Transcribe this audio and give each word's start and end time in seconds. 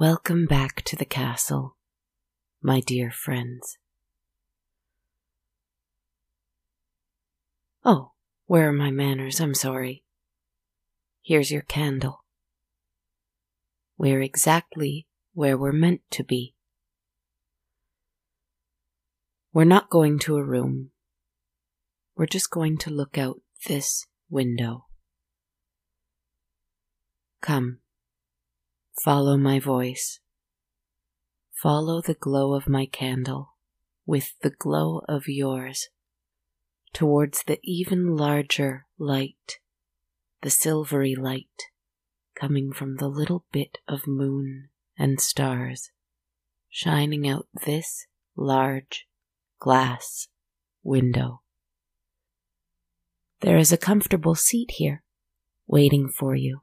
Welcome 0.00 0.46
back 0.46 0.80
to 0.86 0.96
the 0.96 1.04
castle, 1.04 1.76
my 2.62 2.80
dear 2.80 3.10
friends. 3.10 3.76
Oh, 7.84 8.12
where 8.46 8.70
are 8.70 8.72
my 8.72 8.90
manners? 8.90 9.40
I'm 9.40 9.52
sorry. 9.52 10.02
Here's 11.22 11.50
your 11.50 11.60
candle. 11.60 12.24
We're 13.98 14.22
exactly 14.22 15.06
where 15.34 15.58
we're 15.58 15.70
meant 15.70 16.00
to 16.12 16.24
be. 16.24 16.54
We're 19.52 19.64
not 19.64 19.90
going 19.90 20.18
to 20.20 20.38
a 20.38 20.42
room. 20.42 20.92
We're 22.16 22.24
just 22.24 22.48
going 22.48 22.78
to 22.78 22.90
look 22.90 23.18
out 23.18 23.42
this 23.66 24.06
window. 24.30 24.86
Come, 27.42 27.80
follow 29.04 29.36
my 29.36 29.58
voice. 29.58 30.20
Follow 31.52 32.00
the 32.00 32.14
glow 32.14 32.54
of 32.54 32.68
my 32.68 32.86
candle 32.86 33.54
with 34.06 34.34
the 34.42 34.50
glow 34.50 35.02
of 35.08 35.28
yours 35.28 35.88
towards 36.92 37.44
the 37.44 37.58
even 37.62 38.16
larger 38.16 38.86
light, 38.98 39.58
the 40.42 40.50
silvery 40.50 41.14
light 41.14 41.70
coming 42.34 42.72
from 42.72 42.96
the 42.96 43.08
little 43.08 43.44
bit 43.52 43.78
of 43.86 44.06
moon 44.06 44.68
and 44.98 45.20
stars 45.20 45.90
shining 46.68 47.28
out 47.28 47.46
this 47.64 48.06
large 48.36 49.06
glass 49.58 50.28
window. 50.82 51.40
There 53.40 53.58
is 53.58 53.72
a 53.72 53.78
comfortable 53.78 54.34
seat 54.34 54.72
here 54.72 55.02
waiting 55.66 56.08
for 56.08 56.34
you. 56.34 56.60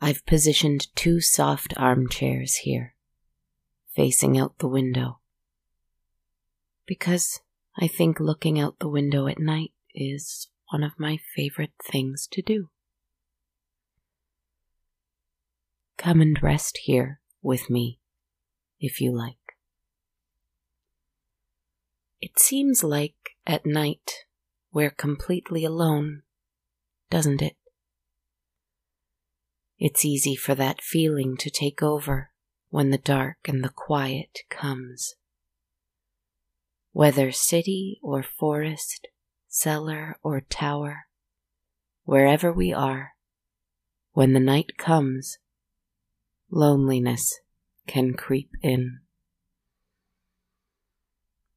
I've 0.00 0.24
positioned 0.26 0.94
two 0.94 1.20
soft 1.20 1.74
armchairs 1.76 2.56
here, 2.56 2.94
facing 3.94 4.38
out 4.38 4.58
the 4.58 4.68
window 4.68 5.18
because 6.88 7.40
I 7.78 7.86
think 7.86 8.18
looking 8.18 8.58
out 8.58 8.80
the 8.80 8.88
window 8.88 9.28
at 9.28 9.38
night 9.38 9.72
is 9.94 10.48
one 10.70 10.82
of 10.82 10.98
my 10.98 11.18
favorite 11.36 11.74
things 11.84 12.26
to 12.32 12.42
do. 12.42 12.70
Come 15.98 16.20
and 16.20 16.42
rest 16.42 16.80
here 16.84 17.20
with 17.42 17.68
me 17.68 18.00
if 18.80 19.00
you 19.00 19.14
like. 19.14 19.36
It 22.20 22.38
seems 22.38 22.82
like 22.82 23.36
at 23.46 23.66
night 23.66 24.24
we're 24.72 24.90
completely 24.90 25.64
alone, 25.64 26.22
doesn't 27.10 27.42
it? 27.42 27.56
It's 29.78 30.04
easy 30.04 30.34
for 30.34 30.56
that 30.56 30.82
feeling 30.82 31.36
to 31.36 31.50
take 31.50 31.82
over 31.82 32.30
when 32.70 32.90
the 32.90 32.98
dark 32.98 33.36
and 33.46 33.62
the 33.62 33.68
quiet 33.68 34.40
comes. 34.50 35.14
Whether 36.92 37.30
city 37.30 38.00
or 38.02 38.24
forest, 38.24 39.06
cellar 39.46 40.18
or 40.22 40.40
tower, 40.40 41.06
wherever 42.04 42.52
we 42.52 42.72
are, 42.72 43.12
when 44.12 44.32
the 44.32 44.40
night 44.40 44.76
comes, 44.78 45.38
loneliness 46.50 47.38
can 47.86 48.14
creep 48.14 48.50
in. 48.62 48.98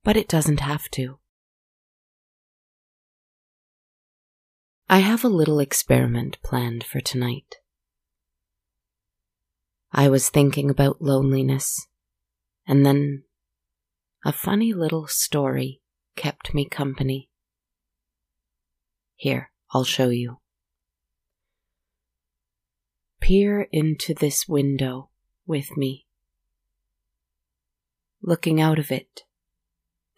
But 0.03 0.15
it 0.15 0.27
doesn't 0.27 0.59
have 0.59 0.89
to. 0.91 1.17
I 4.87 4.99
have 4.99 5.23
a 5.23 5.29
little 5.29 5.59
experiment 5.59 6.37
planned 6.43 6.83
for 6.83 6.99
tonight. 6.99 7.60
I 9.93 10.07
was 10.07 10.29
thinking 10.29 10.69
about 10.69 11.01
loneliness, 11.01 11.87
and 12.65 12.85
then 12.85 13.23
a 14.23 14.31
funny 14.31 14.73
little 14.73 15.07
story 15.07 15.81
kept 16.15 16.53
me 16.53 16.65
company. 16.65 17.29
Here, 19.15 19.51
I'll 19.73 19.83
show 19.83 20.09
you. 20.09 20.37
Peer 23.19 23.67
into 23.71 24.13
this 24.13 24.47
window 24.47 25.09
with 25.45 25.75
me. 25.75 26.07
Looking 28.21 28.61
out 28.61 28.79
of 28.79 28.91
it, 28.91 29.23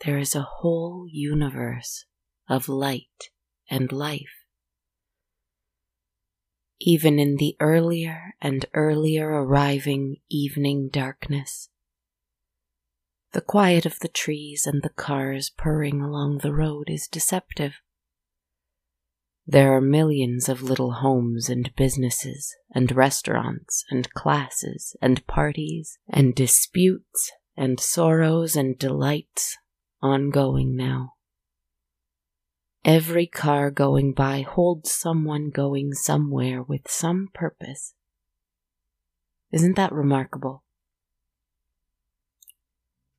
there 0.06 0.18
is 0.20 0.36
a 0.36 0.48
whole 0.60 1.08
universe 1.10 2.06
of 2.48 2.70
light 2.70 3.32
and 3.70 3.92
life. 3.92 4.43
Even 6.80 7.20
in 7.20 7.38
the 7.38 7.56
earlier 7.60 8.36
and 8.42 8.66
earlier 8.74 9.30
arriving 9.30 10.18
evening 10.30 10.90
darkness, 10.90 11.70
the 13.32 13.42
quiet 13.42 13.86
of 13.86 14.00
the 14.00 14.08
trees 14.08 14.68
and 14.68 14.84
the 14.84 14.90
cars 14.90 15.50
purring 15.50 16.02
along 16.02 16.40
the 16.40 16.54
road 16.54 16.90
is 16.90 17.08
deceptive. 17.08 17.76
There 19.46 19.76
are 19.76 19.82
millions 19.82 20.48
of 20.48 20.62
little 20.62 20.94
homes 20.94 21.50
and 21.50 21.76
businesses 21.76 22.56
and 22.74 22.92
restaurants 22.92 23.84
and 23.90 24.12
classes 24.14 24.96
and 25.02 25.26
parties 25.28 25.98
and 26.08 26.34
disputes 26.34 27.32
and 27.58 27.80
sorrows 27.80 28.56
and 28.56 28.78
delights 28.78 29.58
ongoing 30.02 30.76
now. 30.76 31.14
Every 32.86 33.28
car 33.28 33.72
going 33.72 34.12
by 34.12 34.42
holds 34.42 34.92
someone 34.92 35.52
going 35.52 35.94
somewhere 35.94 36.62
with 36.62 36.90
some 36.90 37.30
purpose. 37.34 37.94
Isn't 39.54 39.78
that 39.78 39.94
remarkable? 39.94 40.66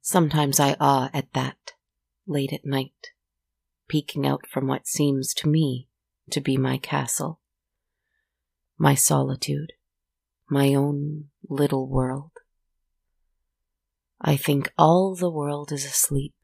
Sometimes 0.03 0.61
I 0.61 0.77
awe 0.79 1.09
at 1.15 1.33
that, 1.33 1.73
late 2.27 2.53
at 2.53 2.67
night, 2.67 3.13
peeking 3.89 4.27
out 4.27 4.47
from 4.47 4.67
what 4.67 4.87
seems 4.87 5.33
to 5.35 5.49
me 5.49 5.89
to 6.31 6.43
be 6.43 6.59
my 6.59 6.77
castle, 6.77 7.41
my 8.77 8.95
solitude, 8.95 9.73
my 10.51 10.75
own 10.75 11.29
little 11.49 11.89
world. 11.89 12.33
I 14.21 14.37
think 14.37 14.71
all 14.77 15.15
the 15.15 15.31
world 15.31 15.73
is 15.73 15.87
asleep, 15.87 16.35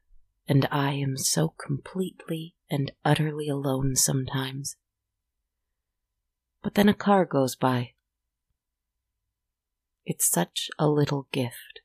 and 0.51 0.67
I 0.69 0.95
am 0.95 1.15
so 1.15 1.53
completely 1.57 2.55
and 2.69 2.91
utterly 3.05 3.47
alone 3.47 3.95
sometimes. 3.95 4.75
But 6.61 6.75
then 6.75 6.89
a 6.89 6.93
car 6.93 7.23
goes 7.23 7.55
by. 7.55 7.91
It's 10.05 10.29
such 10.29 10.69
a 10.77 10.89
little 10.89 11.29
gift 11.31 11.79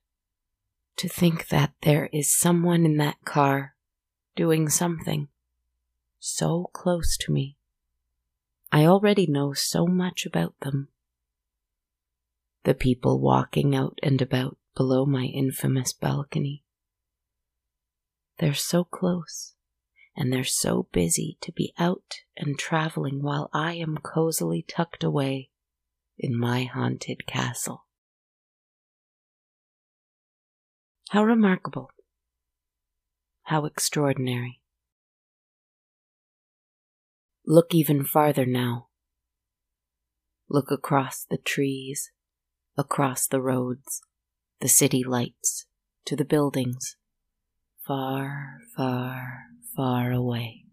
to 0.96 1.08
think 1.08 1.46
that 1.46 1.74
there 1.82 2.10
is 2.12 2.36
someone 2.36 2.84
in 2.84 2.96
that 2.96 3.24
car 3.24 3.76
doing 4.34 4.68
something 4.68 5.28
so 6.18 6.68
close 6.72 7.16
to 7.18 7.32
me. 7.32 7.56
I 8.72 8.84
already 8.84 9.28
know 9.28 9.52
so 9.52 9.86
much 9.86 10.26
about 10.26 10.58
them. 10.62 10.88
The 12.64 12.74
people 12.74 13.20
walking 13.20 13.76
out 13.76 14.00
and 14.02 14.20
about 14.20 14.58
below 14.74 15.06
my 15.06 15.26
infamous 15.26 15.92
balcony. 15.92 16.64
They're 18.38 18.54
so 18.54 18.84
close, 18.84 19.54
and 20.14 20.32
they're 20.32 20.44
so 20.44 20.88
busy 20.92 21.38
to 21.40 21.52
be 21.52 21.72
out 21.78 22.20
and 22.36 22.58
traveling 22.58 23.22
while 23.22 23.48
I 23.52 23.74
am 23.74 23.98
cozily 23.98 24.62
tucked 24.62 25.02
away 25.02 25.50
in 26.18 26.38
my 26.38 26.64
haunted 26.64 27.26
castle. 27.26 27.86
How 31.10 31.24
remarkable. 31.24 31.90
How 33.44 33.64
extraordinary. 33.64 34.60
Look 37.46 37.74
even 37.74 38.04
farther 38.04 38.44
now. 38.44 38.88
Look 40.48 40.70
across 40.70 41.24
the 41.24 41.38
trees, 41.38 42.10
across 42.76 43.26
the 43.26 43.40
roads, 43.40 44.02
the 44.60 44.68
city 44.68 45.04
lights, 45.04 45.66
to 46.06 46.16
the 46.16 46.24
buildings, 46.24 46.96
far, 47.86 48.60
far, 48.76 49.44
far 49.74 50.12
away. 50.12 50.64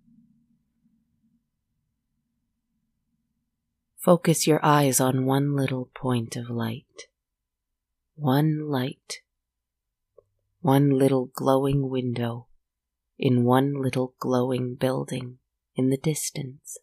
Focus 3.98 4.48
your 4.48 4.60
eyes 4.64 5.00
on 5.00 5.26
one 5.26 5.56
little 5.56 5.90
point 5.96 6.36
of 6.36 6.50
light. 6.50 7.08
One 8.16 8.70
light 8.70 9.22
one 10.64 10.98
little 10.98 11.30
glowing 11.36 11.90
window 11.90 12.48
in 13.20 13.44
one 13.44 13.74
little 13.82 14.16
glowing 14.18 14.76
building 14.76 15.38
in 15.76 15.90
the 15.90 15.98
distance. 15.98 16.78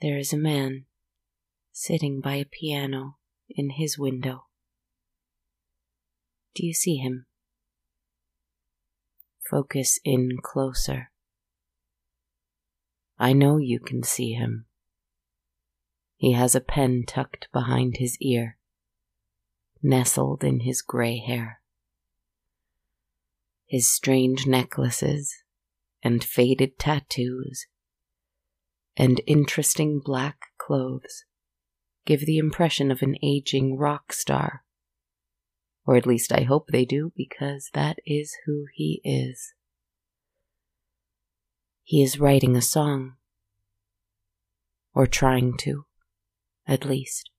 there 0.00 0.18
is 0.18 0.32
a 0.32 0.38
man 0.38 0.84
sitting 1.70 2.20
by 2.22 2.36
a 2.36 2.46
piano 2.46 3.16
in 3.50 3.70
his 3.76 3.98
window. 3.98 4.46
Do 6.54 6.66
you 6.66 6.72
see 6.72 6.96
him? 6.96 7.25
Focus 9.50 9.98
in 10.04 10.38
closer. 10.42 11.10
I 13.18 13.32
know 13.32 13.58
you 13.58 13.78
can 13.78 14.02
see 14.02 14.32
him. 14.32 14.66
He 16.16 16.32
has 16.32 16.54
a 16.54 16.60
pen 16.60 17.04
tucked 17.06 17.48
behind 17.52 17.98
his 17.98 18.16
ear, 18.20 18.58
nestled 19.82 20.42
in 20.42 20.60
his 20.60 20.82
gray 20.82 21.18
hair. 21.18 21.60
His 23.66 23.90
strange 23.90 24.46
necklaces 24.46 25.34
and 26.02 26.22
faded 26.22 26.78
tattoos 26.78 27.66
and 28.96 29.20
interesting 29.26 30.00
black 30.04 30.38
clothes 30.58 31.24
give 32.04 32.20
the 32.20 32.38
impression 32.38 32.90
of 32.90 33.02
an 33.02 33.16
aging 33.22 33.76
rock 33.76 34.12
star. 34.12 34.62
Or 35.86 35.96
at 35.96 36.06
least 36.06 36.32
I 36.32 36.42
hope 36.42 36.68
they 36.68 36.84
do, 36.84 37.12
because 37.16 37.70
that 37.72 37.98
is 38.04 38.34
who 38.44 38.66
he 38.74 39.00
is. 39.04 39.54
He 41.84 42.02
is 42.02 42.18
writing 42.18 42.56
a 42.56 42.62
song. 42.62 43.14
Or 44.92 45.06
trying 45.06 45.56
to, 45.58 45.84
at 46.66 46.84
least. 46.84 47.30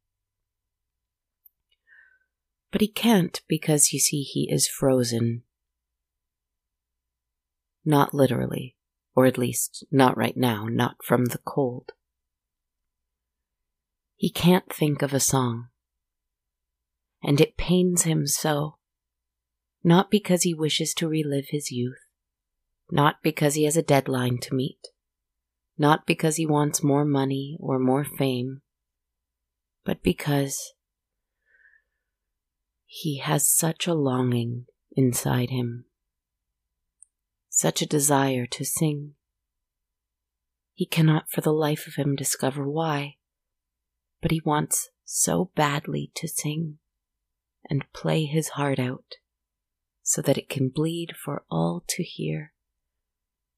But 2.72 2.82
he 2.82 2.88
can't 2.88 3.42
because 3.48 3.92
you 3.92 4.00
see 4.00 4.22
he 4.22 4.50
is 4.50 4.68
frozen. 4.68 5.44
Not 7.84 8.14
literally, 8.14 8.76
or 9.16 9.26
at 9.26 9.38
least 9.38 9.86
not 9.92 10.18
right 10.18 10.38
now, 10.38 10.68
not 10.70 10.98
from 11.04 11.26
the 11.26 11.40
cold. 11.40 11.92
He 14.16 14.30
can't 14.30 14.72
think 14.72 15.02
of 15.02 15.14
a 15.14 15.20
song. 15.20 15.68
And 17.28 17.42
it 17.42 17.58
pains 17.58 18.04
him 18.04 18.26
so. 18.26 18.78
Not 19.84 20.10
because 20.10 20.44
he 20.44 20.54
wishes 20.54 20.94
to 20.94 21.10
relive 21.10 21.48
his 21.50 21.72
youth, 21.72 22.08
not 22.90 23.18
because 23.22 23.56
he 23.56 23.66
has 23.66 23.76
a 23.76 23.82
deadline 23.84 24.38
to 24.44 24.56
meet, 24.56 24.80
not 25.78 26.08
because 26.08 26.38
he 26.38 26.46
wants 26.46 26.82
more 26.82 27.04
money 27.04 27.58
or 27.60 27.80
more 27.80 28.06
fame, 28.06 28.62
but 29.84 30.02
because 30.02 30.74
he 32.86 33.18
has 33.18 33.46
such 33.46 33.88
a 33.88 33.94
longing 33.94 34.66
inside 34.94 35.50
him. 35.50 35.84
Such 37.50 37.82
a 37.82 37.86
desire 37.86 38.46
to 38.46 38.64
sing. 38.64 39.16
He 40.74 40.86
cannot 40.86 41.30
for 41.30 41.42
the 41.42 41.52
life 41.52 41.88
of 41.88 41.96
him 41.96 42.16
discover 42.16 42.70
why, 42.70 43.18
but 44.22 44.32
he 44.32 44.42
wants 44.46 44.92
so 45.04 45.52
badly 45.56 46.10
to 46.16 46.30
sing 46.30 46.80
and 47.70 47.92
play 47.94 48.26
his 48.26 48.50
heart 48.50 48.80
out 48.80 49.16
so 50.04 50.22
that 50.22 50.38
it 50.38 50.50
can 50.50 50.70
bleed 50.70 51.14
for 51.22 51.44
all 51.50 51.84
to 51.88 52.04
hear. 52.04 52.54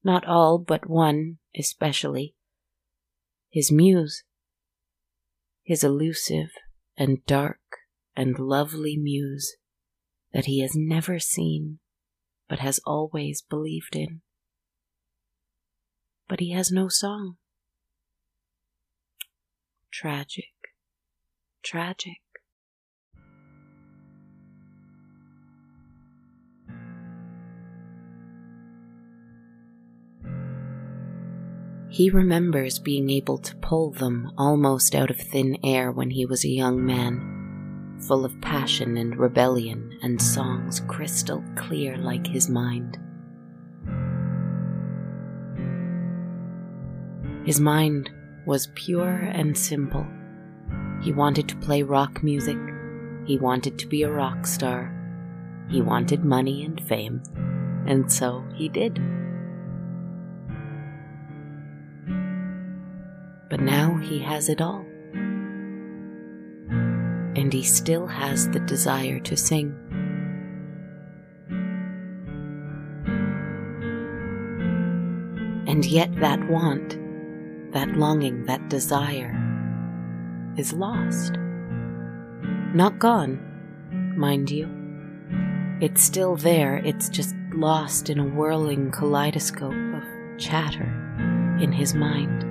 Not 0.02 0.26
all, 0.26 0.58
but 0.58 0.88
one 0.88 1.38
especially. 1.56 2.34
His 3.50 3.70
muse. 3.70 4.24
His 5.62 5.84
elusive 5.84 6.50
and 6.96 7.24
dark 7.26 7.60
and 8.16 8.38
lovely 8.38 8.96
muse 8.96 9.56
that 10.32 10.46
he 10.46 10.60
has 10.60 10.72
never 10.74 11.18
seen 11.18 11.78
but 12.50 12.58
has 12.58 12.80
always 12.84 13.42
believed 13.42 13.94
in. 13.94 14.22
But 16.28 16.40
he 16.40 16.50
has 16.50 16.72
no 16.72 16.88
song. 16.88 17.36
Tragic, 19.92 20.52
tragic. 21.62 22.19
He 31.90 32.08
remembers 32.08 32.78
being 32.78 33.10
able 33.10 33.38
to 33.38 33.56
pull 33.56 33.90
them 33.90 34.32
almost 34.38 34.94
out 34.94 35.10
of 35.10 35.18
thin 35.18 35.58
air 35.64 35.90
when 35.90 36.10
he 36.10 36.24
was 36.24 36.44
a 36.44 36.48
young 36.48 36.84
man 36.86 37.30
full 38.00 38.24
of 38.24 38.40
passion 38.40 38.96
and 38.96 39.18
rebellion, 39.18 39.98
and 40.02 40.20
songs 40.20 40.80
crystal 40.88 41.44
clear 41.54 41.96
like 41.96 42.26
his 42.26 42.48
mind. 42.48 42.98
His 47.44 47.60
mind 47.60 48.10
was 48.46 48.70
pure 48.74 49.08
and 49.08 49.56
simple. 49.56 50.06
He 51.02 51.12
wanted 51.12 51.48
to 51.48 51.56
play 51.56 51.82
rock 51.82 52.22
music. 52.22 52.58
He 53.26 53.38
wanted 53.38 53.78
to 53.78 53.86
be 53.86 54.02
a 54.02 54.10
rock 54.10 54.46
star. 54.46 54.96
He 55.68 55.80
wanted 55.80 56.24
money 56.24 56.64
and 56.64 56.80
fame. 56.86 57.22
And 57.86 58.10
so 58.10 58.44
he 58.54 58.68
did. 58.68 59.00
He 64.02 64.18
has 64.18 64.48
it 64.48 64.60
all 64.60 64.84
and 67.40 67.52
he 67.52 67.62
still 67.62 68.06
has 68.06 68.48
the 68.50 68.60
desire 68.60 69.18
to 69.20 69.36
sing. 69.36 69.74
And 75.66 75.84
yet, 75.86 76.14
that 76.16 76.46
want, 76.48 76.98
that 77.72 77.96
longing, 77.96 78.44
that 78.46 78.68
desire 78.68 79.34
is 80.56 80.72
lost. 80.72 81.38
Not 82.74 82.98
gone, 82.98 83.40
mind 84.16 84.50
you. 84.50 84.68
It's 85.80 86.02
still 86.02 86.36
there, 86.36 86.76
it's 86.76 87.08
just 87.08 87.34
lost 87.54 88.10
in 88.10 88.18
a 88.18 88.26
whirling 88.26 88.90
kaleidoscope 88.90 89.72
of 89.72 90.38
chatter 90.38 90.92
in 91.60 91.72
his 91.72 91.94
mind. 91.94 92.49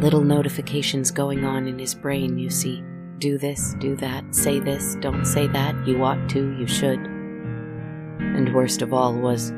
Little 0.00 0.20
mm-hmm. 0.20 0.28
notifications 0.28 1.10
going 1.10 1.44
on 1.44 1.68
in 1.68 1.78
his 1.78 1.94
brain, 1.94 2.38
you 2.38 2.50
see 2.50 2.82
do 3.18 3.36
this, 3.36 3.74
do 3.80 3.94
that, 3.96 4.34
say 4.34 4.58
this, 4.58 4.96
don't 5.00 5.26
say 5.26 5.46
that, 5.48 5.86
you 5.86 6.02
ought 6.02 6.26
to, 6.30 6.56
you 6.58 6.66
should. 6.66 6.98
And 6.98 8.54
worst 8.54 8.80
of 8.80 8.94
all 8.94 9.14
was, 9.14 9.52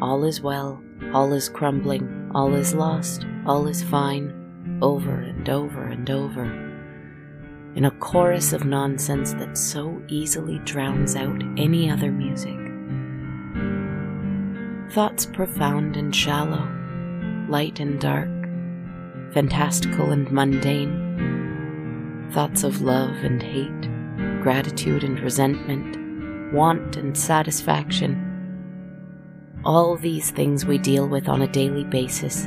all 0.00 0.24
is 0.24 0.40
well, 0.40 0.80
all 1.12 1.32
is 1.32 1.48
crumbling, 1.48 2.30
all 2.32 2.54
is 2.54 2.72
lost, 2.72 3.26
all 3.46 3.66
is 3.66 3.82
fine, 3.82 4.78
over 4.80 5.12
and 5.12 5.48
over 5.48 5.82
and 5.82 6.08
over, 6.08 6.44
in 7.74 7.84
a 7.84 7.90
chorus 7.90 8.52
of 8.52 8.64
nonsense 8.64 9.32
that 9.34 9.58
so 9.58 10.00
easily 10.06 10.60
drowns 10.60 11.16
out 11.16 11.42
any 11.56 11.90
other 11.90 12.12
music. 12.12 12.56
Thoughts 14.92 15.26
profound 15.26 15.96
and 15.96 16.14
shallow, 16.14 16.68
light 17.48 17.80
and 17.80 18.00
dark, 18.00 18.28
fantastical 19.32 20.12
and 20.12 20.30
mundane 20.30 21.04
thoughts 22.34 22.64
of 22.64 22.82
love 22.82 23.14
and 23.22 23.40
hate, 23.40 24.42
gratitude 24.42 25.04
and 25.04 25.20
resentment, 25.20 26.52
want 26.52 26.96
and 26.96 27.16
satisfaction. 27.16 28.20
All 29.64 29.96
these 29.96 30.32
things 30.32 30.66
we 30.66 30.78
deal 30.78 31.06
with 31.06 31.28
on 31.28 31.42
a 31.42 31.52
daily 31.52 31.84
basis, 31.84 32.46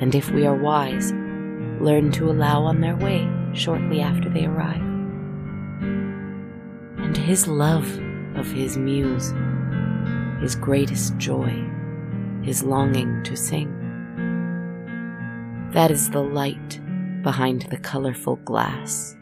and 0.00 0.12
if 0.16 0.28
we 0.30 0.44
are 0.44 0.56
wise, 0.56 1.12
learn 1.80 2.10
to 2.12 2.30
allow 2.30 2.64
on 2.64 2.80
their 2.80 2.96
way 2.96 3.30
shortly 3.54 4.00
after 4.00 4.28
they 4.28 4.44
arrive. 4.44 4.82
And 6.98 7.16
his 7.16 7.46
love 7.46 7.86
of 8.34 8.50
his 8.50 8.76
muse, 8.76 9.32
his 10.40 10.56
greatest 10.56 11.16
joy, 11.16 11.64
his 12.42 12.64
longing 12.64 13.22
to 13.22 13.36
sing. 13.36 13.81
That 15.72 15.90
is 15.90 16.10
the 16.10 16.22
light 16.22 16.80
behind 17.22 17.62
the 17.62 17.78
colorful 17.78 18.36
glass 18.36 19.16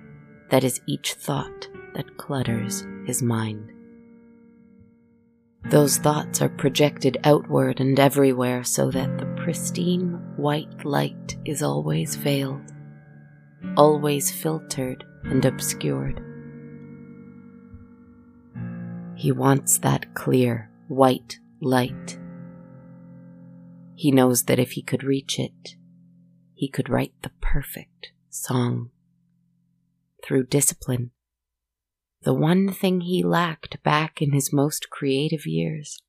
that 0.50 0.64
is 0.64 0.80
each 0.86 1.14
thought 1.14 1.68
that 1.94 2.16
clutters 2.16 2.84
his 3.06 3.22
mind. 3.22 3.70
Those 5.66 5.98
thoughts 5.98 6.42
are 6.42 6.48
projected 6.48 7.18
outward 7.22 7.78
and 7.78 8.00
everywhere 8.00 8.64
so 8.64 8.90
that 8.90 9.16
the 9.18 9.26
pristine 9.40 10.20
white 10.36 10.84
light 10.84 11.36
is 11.44 11.62
always 11.62 12.16
veiled, 12.16 12.72
always 13.76 14.32
filtered 14.32 15.04
and 15.22 15.44
obscured. 15.44 16.20
He 19.14 19.30
wants 19.30 19.78
that 19.78 20.14
clear, 20.14 20.68
white 20.88 21.38
light. 21.60 22.18
He 23.94 24.10
knows 24.10 24.44
that 24.44 24.58
if 24.58 24.72
he 24.72 24.82
could 24.82 25.04
reach 25.04 25.38
it, 25.38 25.76
he 26.60 26.68
could 26.68 26.90
write 26.90 27.14
the 27.22 27.32
perfect 27.40 28.12
song. 28.28 28.90
Through 30.22 30.48
discipline, 30.48 31.10
the 32.20 32.34
one 32.34 32.70
thing 32.70 33.00
he 33.00 33.22
lacked 33.22 33.82
back 33.82 34.20
in 34.20 34.34
his 34.34 34.52
most 34.52 34.90
creative 34.90 35.46
years, 35.46 36.02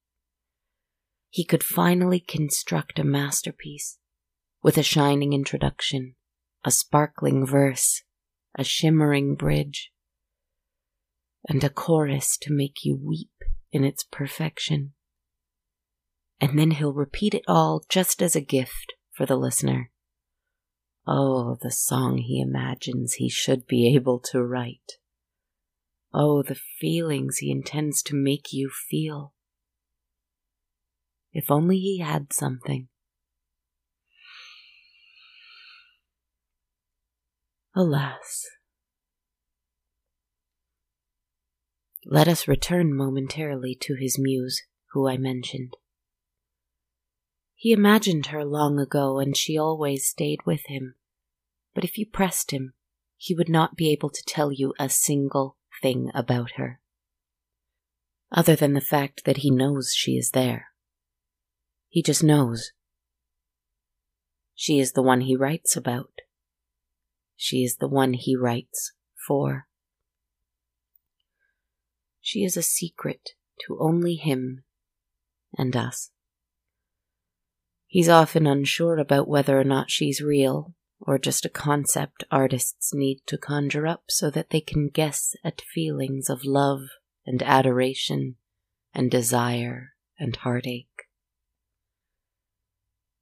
he 1.30 1.46
could 1.46 1.64
finally 1.64 2.20
construct 2.20 3.00
a 3.00 3.06
masterpiece 3.06 3.98
with 4.62 4.78
a 4.78 4.84
shining 4.84 5.32
introduction, 5.32 6.16
a 6.66 6.72
sparkling 6.72 7.46
verse, 7.46 8.04
a 8.54 8.66
shimmering 8.66 9.36
bridge, 9.36 9.94
and 11.48 11.64
a 11.64 11.70
chorus 11.70 12.38
to 12.42 12.52
make 12.52 12.84
you 12.84 13.00
weep 13.02 13.32
in 13.72 13.86
its 13.86 14.04
perfection. 14.04 14.92
And 16.42 16.60
then 16.60 16.72
he'll 16.72 16.92
repeat 16.92 17.34
it 17.34 17.46
all 17.48 17.86
just 17.88 18.22
as 18.22 18.36
a 18.36 18.42
gift 18.42 18.96
for 19.14 19.26
the 19.26 19.38
listener. 19.38 19.91
Oh, 21.08 21.58
the 21.62 21.72
song 21.72 22.20
he 22.20 22.40
imagines 22.40 23.14
he 23.14 23.30
should 23.30 23.66
be 23.66 23.94
able 23.96 24.20
to 24.32 24.44
write. 24.44 24.98
Oh, 26.14 26.44
the 26.44 26.56
feelings 26.56 27.38
he 27.38 27.52
intends 27.52 28.04
to 28.04 28.16
make 28.16 28.54
you 28.54 28.70
feel. 28.70 29.34
If 31.34 31.50
only 31.50 31.78
he 31.80 32.00
had 32.00 32.34
something. 32.34 32.90
Alas. 37.76 38.46
Let 42.06 42.28
us 42.28 42.48
return 42.48 42.96
momentarily 42.96 43.78
to 43.82 43.96
his 43.96 44.20
muse, 44.20 44.62
who 44.92 45.08
I 45.08 45.18
mentioned. 45.18 45.78
He 47.62 47.74
imagined 47.74 48.26
her 48.26 48.44
long 48.44 48.80
ago, 48.80 49.20
and 49.20 49.38
she 49.38 49.56
always 49.56 50.08
stayed 50.08 50.40
with 50.48 50.62
him. 50.66 50.96
But 51.76 51.84
if 51.84 51.96
you 51.96 52.08
pressed 52.08 52.50
him, 52.50 52.74
he 53.18 53.36
would 53.36 53.50
not 53.50 53.76
be 53.76 53.92
able 53.92 54.10
to 54.10 54.24
tell 54.26 54.52
you 54.52 54.74
a 54.80 54.90
single 54.90 55.58
thing 55.80 56.10
about 56.16 56.54
her. 56.58 56.80
Other 58.32 58.56
than 58.56 58.74
the 58.74 58.82
fact 58.82 59.26
that 59.26 59.38
he 59.38 59.52
knows 59.52 59.94
she 59.94 60.14
is 60.18 60.32
there. 60.32 60.70
He 61.88 62.02
just 62.02 62.24
knows. 62.24 62.72
She 64.56 64.80
is 64.80 64.94
the 64.94 65.04
one 65.04 65.22
he 65.22 65.36
writes 65.36 65.78
about. 65.78 66.22
She 67.36 67.64
is 67.64 67.76
the 67.76 67.88
one 67.88 68.14
he 68.14 68.36
writes 68.36 68.94
for. 69.28 69.68
She 72.22 72.44
is 72.44 72.58
a 72.58 72.64
secret 72.64 73.34
to 73.68 73.78
only 73.80 74.16
him 74.16 74.64
and 75.56 75.76
us. 75.76 76.10
He's 77.92 78.08
often 78.08 78.48
unsure 78.48 79.00
about 79.00 79.28
whether 79.28 79.60
or 79.60 79.66
not 79.66 79.92
she's 79.92 80.22
real 80.22 80.74
or 81.02 81.20
just 81.20 81.46
a 81.46 81.50
concept 81.50 82.24
artists 82.32 82.94
need 82.94 83.20
to 83.26 83.38
conjure 83.38 83.86
up 83.86 84.04
so 84.08 84.30
that 84.30 84.50
they 84.50 84.62
can 84.62 84.88
guess 84.88 85.36
at 85.44 85.60
feelings 85.60 86.30
of 86.30 86.46
love 86.46 86.84
and 87.26 87.44
adoration 87.44 88.38
and 88.94 89.12
desire 89.12 89.90
and 90.18 90.38
heartache. 90.38 90.88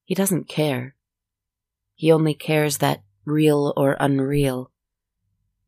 He 0.04 0.14
doesn't 0.14 0.48
care. 0.48 0.96
He 1.96 2.12
only 2.12 2.36
cares 2.36 2.78
that, 2.78 3.02
real 3.26 3.74
or 3.76 3.98
unreal, 4.00 4.70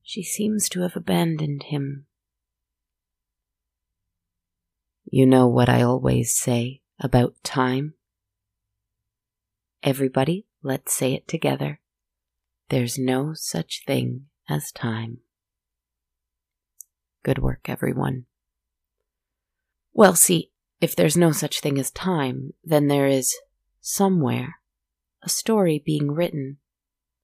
she 0.04 0.22
seems 0.22 0.70
to 0.70 0.82
have 0.82 0.96
abandoned 0.96 1.64
him. 1.64 2.06
You 5.06 5.26
know 5.26 5.48
what 5.48 5.70
I 5.70 5.82
always 5.82 6.38
say 6.38 6.82
about 7.00 7.34
time? 7.44 7.96
Everybody, 9.84 10.46
let's 10.62 10.94
say 10.94 11.14
it 11.14 11.28
together. 11.28 11.80
There's 12.70 13.00
no 13.00 13.34
such 13.34 13.84
thing 13.88 14.28
as 14.48 14.72
time. 14.72 15.20
Good 17.24 17.40
work, 17.40 17.62
everyone. 17.68 18.26
Well, 19.92 20.16
see, 20.16 20.52
if 20.80 20.96
there's 20.96 21.18
no 21.18 21.32
such 21.32 21.62
thing 21.62 21.80
as 21.80 21.90
time, 21.90 22.54
then 22.64 22.88
there 22.88 23.08
is, 23.08 23.36
somewhere, 23.80 24.58
a 25.24 25.30
story 25.30 25.82
being 25.84 26.12
written 26.12 26.58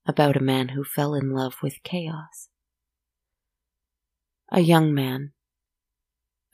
about 0.07 0.35
a 0.35 0.41
man 0.41 0.69
who 0.69 0.83
fell 0.83 1.13
in 1.13 1.31
love 1.31 1.57
with 1.61 1.83
chaos. 1.83 2.49
A 4.51 4.61
young 4.61 4.95
man. 4.95 5.33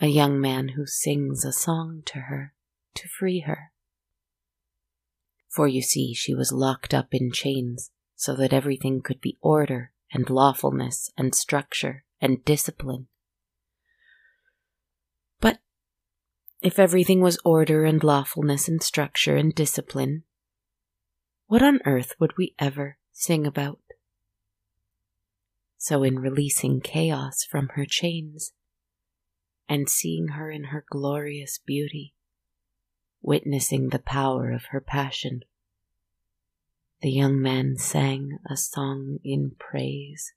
A 0.01 0.07
young 0.07 0.41
man 0.41 0.69
who 0.69 0.85
sings 0.85 1.45
a 1.45 1.53
song 1.53 2.03
to 2.07 2.19
her 2.19 2.53
to 2.95 3.07
free 3.07 3.41
her 3.41 3.72
for 5.53 5.67
you 5.67 5.83
see, 5.83 6.15
she 6.15 6.33
was 6.33 6.51
locked 6.51 6.95
up 6.95 7.09
in 7.11 7.31
chains 7.31 7.91
so 8.15 8.35
that 8.35 8.53
everything 8.53 9.01
could 9.01 9.21
be 9.21 9.37
order 9.39 9.91
and 10.11 10.27
lawfulness 10.29 11.11
and 11.15 11.35
structure 11.35 12.05
and 12.19 12.43
discipline. 12.43 13.07
But 15.39 15.59
if 16.61 16.79
everything 16.79 17.21
was 17.21 17.37
order 17.45 17.85
and 17.85 18.03
lawfulness 18.03 18.67
and 18.67 18.81
structure 18.81 19.35
and 19.35 19.53
discipline, 19.53 20.23
what 21.45 21.61
on 21.61 21.81
earth 21.85 22.15
would 22.19 22.35
we 22.35 22.55
ever 22.57 22.97
sing 23.11 23.45
about? 23.45 23.79
So, 25.77 26.01
in 26.01 26.17
releasing 26.17 26.81
chaos 26.81 27.43
from 27.43 27.69
her 27.75 27.85
chains 27.85 28.53
and 29.69 29.87
seeing 29.87 30.29
her 30.29 30.49
in 30.49 30.65
her 30.65 30.83
glorious 30.89 31.59
beauty, 31.63 32.15
witnessing 33.23 33.89
the 33.89 33.99
power 33.99 34.51
of 34.51 34.65
her 34.65 34.81
passion. 34.81 35.41
The 37.01 37.11
young 37.11 37.41
man 37.41 37.77
sang 37.77 38.37
a 38.49 38.55
song 38.55 39.17
in 39.23 39.55
praise 39.57 40.33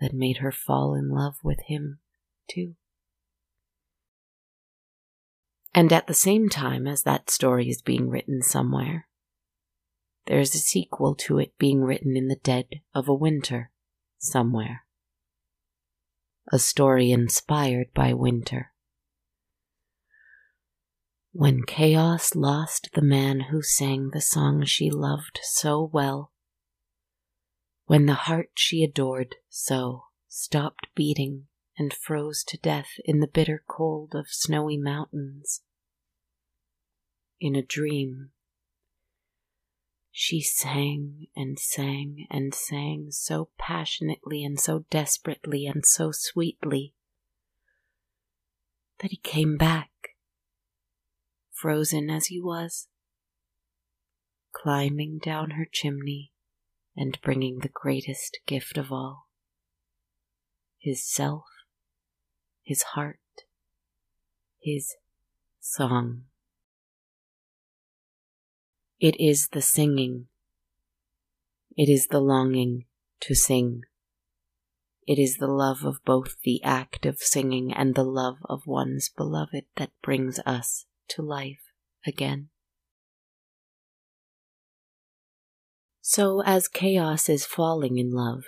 that 0.00 0.12
made 0.12 0.38
her 0.38 0.52
fall 0.52 0.94
in 0.94 1.08
love 1.08 1.36
with 1.42 1.60
him, 1.66 2.00
too. 2.50 2.74
And 5.74 5.92
at 5.92 6.06
the 6.06 6.14
same 6.14 6.48
time 6.48 6.86
as 6.86 7.02
that 7.02 7.30
story 7.30 7.68
is 7.68 7.82
being 7.82 8.08
written 8.08 8.42
somewhere, 8.42 9.08
there 10.26 10.40
is 10.40 10.54
a 10.54 10.58
sequel 10.58 11.14
to 11.14 11.38
it 11.38 11.56
being 11.56 11.82
written 11.82 12.16
in 12.16 12.28
the 12.28 12.40
dead 12.42 12.66
of 12.94 13.08
a 13.08 13.14
winter 13.14 13.70
somewhere. 14.18 14.86
A 16.52 16.58
story 16.58 17.10
inspired 17.12 17.92
by 17.94 18.12
winter 18.12 18.72
when 21.38 21.62
chaos 21.62 22.34
lost 22.34 22.88
the 22.94 23.02
man 23.02 23.40
who 23.50 23.60
sang 23.60 24.08
the 24.14 24.22
song 24.22 24.64
she 24.64 24.88
loved 24.88 25.38
so 25.42 25.90
well, 25.92 26.32
when 27.84 28.06
the 28.06 28.14
heart 28.14 28.48
she 28.54 28.82
adored 28.82 29.34
so 29.50 30.04
stopped 30.28 30.86
beating 30.94 31.46
and 31.76 31.92
froze 31.92 32.42
to 32.42 32.56
death 32.56 32.88
in 33.04 33.20
the 33.20 33.26
bitter 33.26 33.62
cold 33.68 34.14
of 34.14 34.24
snowy 34.30 34.78
mountains. 34.78 35.60
In 37.38 37.54
a 37.54 37.62
dream, 37.62 38.30
she 40.10 40.40
sang 40.40 41.26
and 41.36 41.58
sang 41.58 42.26
and 42.30 42.54
sang 42.54 43.08
so 43.10 43.50
passionately 43.58 44.42
and 44.42 44.58
so 44.58 44.86
desperately 44.88 45.66
and 45.66 45.84
so 45.84 46.12
sweetly 46.12 46.94
that 49.00 49.10
he 49.10 49.18
came 49.18 49.58
back 49.58 49.90
frozen 51.56 52.10
as 52.10 52.26
he 52.26 52.40
was, 52.40 52.88
climbing 54.52 55.18
down 55.18 55.50
her 55.52 55.66
chimney 55.70 56.32
and 56.96 57.18
bringing 57.22 57.60
the 57.60 57.68
greatest 57.68 58.38
gift 58.46 58.76
of 58.76 58.92
all 58.92 59.26
his 60.78 61.02
self, 61.02 61.44
his 62.62 62.82
heart, 62.82 63.18
his 64.60 64.94
song. 65.58 66.22
It 69.00 69.16
is 69.18 69.48
the 69.48 69.62
singing, 69.62 70.26
it 71.76 71.88
is 71.88 72.06
the 72.06 72.20
longing 72.20 72.84
to 73.20 73.34
sing. 73.34 73.82
It 75.06 75.18
is 75.18 75.36
the 75.36 75.46
love 75.46 75.84
of 75.84 76.04
both 76.04 76.40
the 76.42 76.62
act 76.64 77.06
of 77.06 77.18
singing 77.18 77.72
and 77.72 77.94
the 77.94 78.04
love 78.04 78.38
of 78.44 78.66
one's 78.66 79.08
beloved 79.08 79.64
that 79.76 79.90
brings 80.02 80.40
us 80.46 80.86
to 81.08 81.22
life 81.22 81.72
again. 82.06 82.48
So, 86.00 86.40
as 86.42 86.68
chaos 86.68 87.28
is 87.28 87.44
falling 87.44 87.98
in 87.98 88.12
love, 88.12 88.44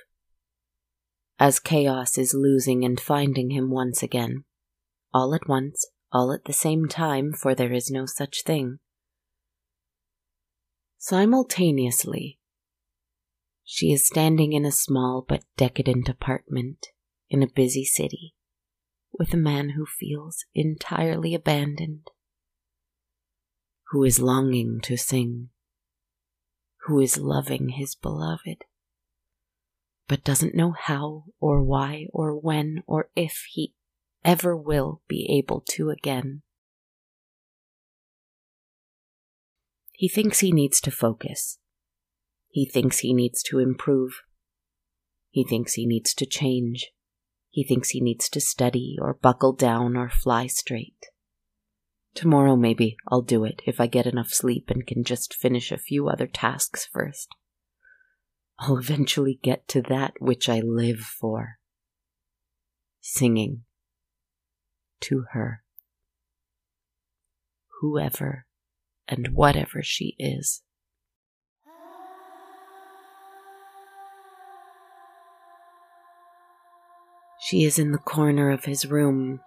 as 1.40 1.58
chaos 1.58 2.16
is 2.16 2.32
losing 2.32 2.84
and 2.84 3.00
finding 3.00 3.50
him 3.50 3.70
once 3.70 4.02
again, 4.02 4.44
all 5.12 5.34
at 5.34 5.48
once, 5.48 5.84
all 6.12 6.32
at 6.32 6.44
the 6.44 6.52
same 6.52 6.86
time, 6.86 7.32
for 7.32 7.54
there 7.54 7.72
is 7.72 7.90
no 7.90 8.06
such 8.06 8.42
thing, 8.44 8.78
simultaneously, 10.98 12.38
she 13.64 13.92
is 13.92 14.06
standing 14.06 14.52
in 14.52 14.64
a 14.64 14.72
small 14.72 15.24
but 15.28 15.44
decadent 15.56 16.08
apartment 16.08 16.86
in 17.28 17.42
a 17.42 17.48
busy 17.48 17.84
city 17.84 18.34
with 19.12 19.34
a 19.34 19.36
man 19.36 19.70
who 19.70 19.84
feels 19.84 20.44
entirely 20.54 21.34
abandoned 21.34 22.08
who 23.90 24.04
is 24.04 24.21
longing 24.21 24.80
to 24.83 24.97
sing, 24.97 25.49
who 26.87 27.00
is 27.00 27.18
loving 27.18 27.71
his 27.71 27.95
beloved, 27.95 28.64
but 30.07 30.25
doesn't 30.25 30.54
know 30.54 30.73
how 30.73 31.25
or 31.40 31.62
why 31.62 32.07
or 32.12 32.38
when 32.38 32.83
or 32.87 33.09
if 33.16 33.47
he 33.52 33.73
ever 34.25 34.57
will 34.57 35.00
be 35.09 35.26
able 35.30 35.62
to 35.68 35.90
again. 35.90 36.42
He 39.92 40.09
thinks 40.09 40.40
he 40.40 40.52
needs 40.52 40.80
to 40.83 40.90
focus, 40.90 41.59
He 42.50 42.66
thinks 42.66 43.00
he 43.00 43.12
needs 43.12 43.42
to 43.45 43.59
improve. 43.59 44.23
He 45.30 45.45
thinks 45.45 45.75
he 45.75 45.87
needs 45.87 46.14
to 46.14 46.26
change. 46.26 46.92
He 47.50 47.64
thinks 47.64 47.90
he 47.90 48.00
needs 48.00 48.28
to 48.30 48.40
study 48.40 48.97
or 49.00 49.14
buckle 49.14 49.52
down 49.52 49.97
or 49.97 50.09
fly 50.09 50.47
straight. 50.47 51.07
Tomorrow, 52.18 52.56
maybe, 52.56 52.96
I'll 53.06 53.22
do 53.22 53.44
it 53.44 53.62
if 53.64 53.80
I 53.80 53.87
get 53.87 54.04
enough 54.04 54.30
sleep 54.30 54.70
and 54.70 54.84
can 54.84 55.04
just 55.04 55.32
finish 55.32 55.70
a 55.70 55.78
few 55.78 56.08
other 56.08 56.26
tasks 56.26 56.84
first. 56.92 57.28
I'll 58.58 58.76
eventually 58.76 59.38
get 59.40 59.68
to 59.68 59.82
that 59.82 60.14
which 60.18 60.48
I 60.48 60.58
live 60.58 60.98
for 60.98 61.58
singing 63.00 63.62
to 65.02 65.26
her, 65.30 65.62
whoever 67.80 68.46
and 69.06 69.28
whatever 69.28 69.80
she 69.80 70.16
is. 70.18 70.62
She 77.38 77.62
is 77.62 77.78
in 77.78 77.92
the 77.92 77.98
corner 77.98 78.50
of 78.50 78.64
his 78.64 78.87
room, 78.87 79.38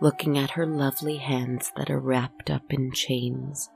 looking 0.00 0.36
at 0.36 0.50
her 0.50 0.66
lovely 0.66 1.16
hands 1.16 1.72
that 1.76 1.90
are 1.90 2.00
wrapped 2.00 2.50
up 2.50 2.72
in 2.72 2.92
chains. 2.92 3.70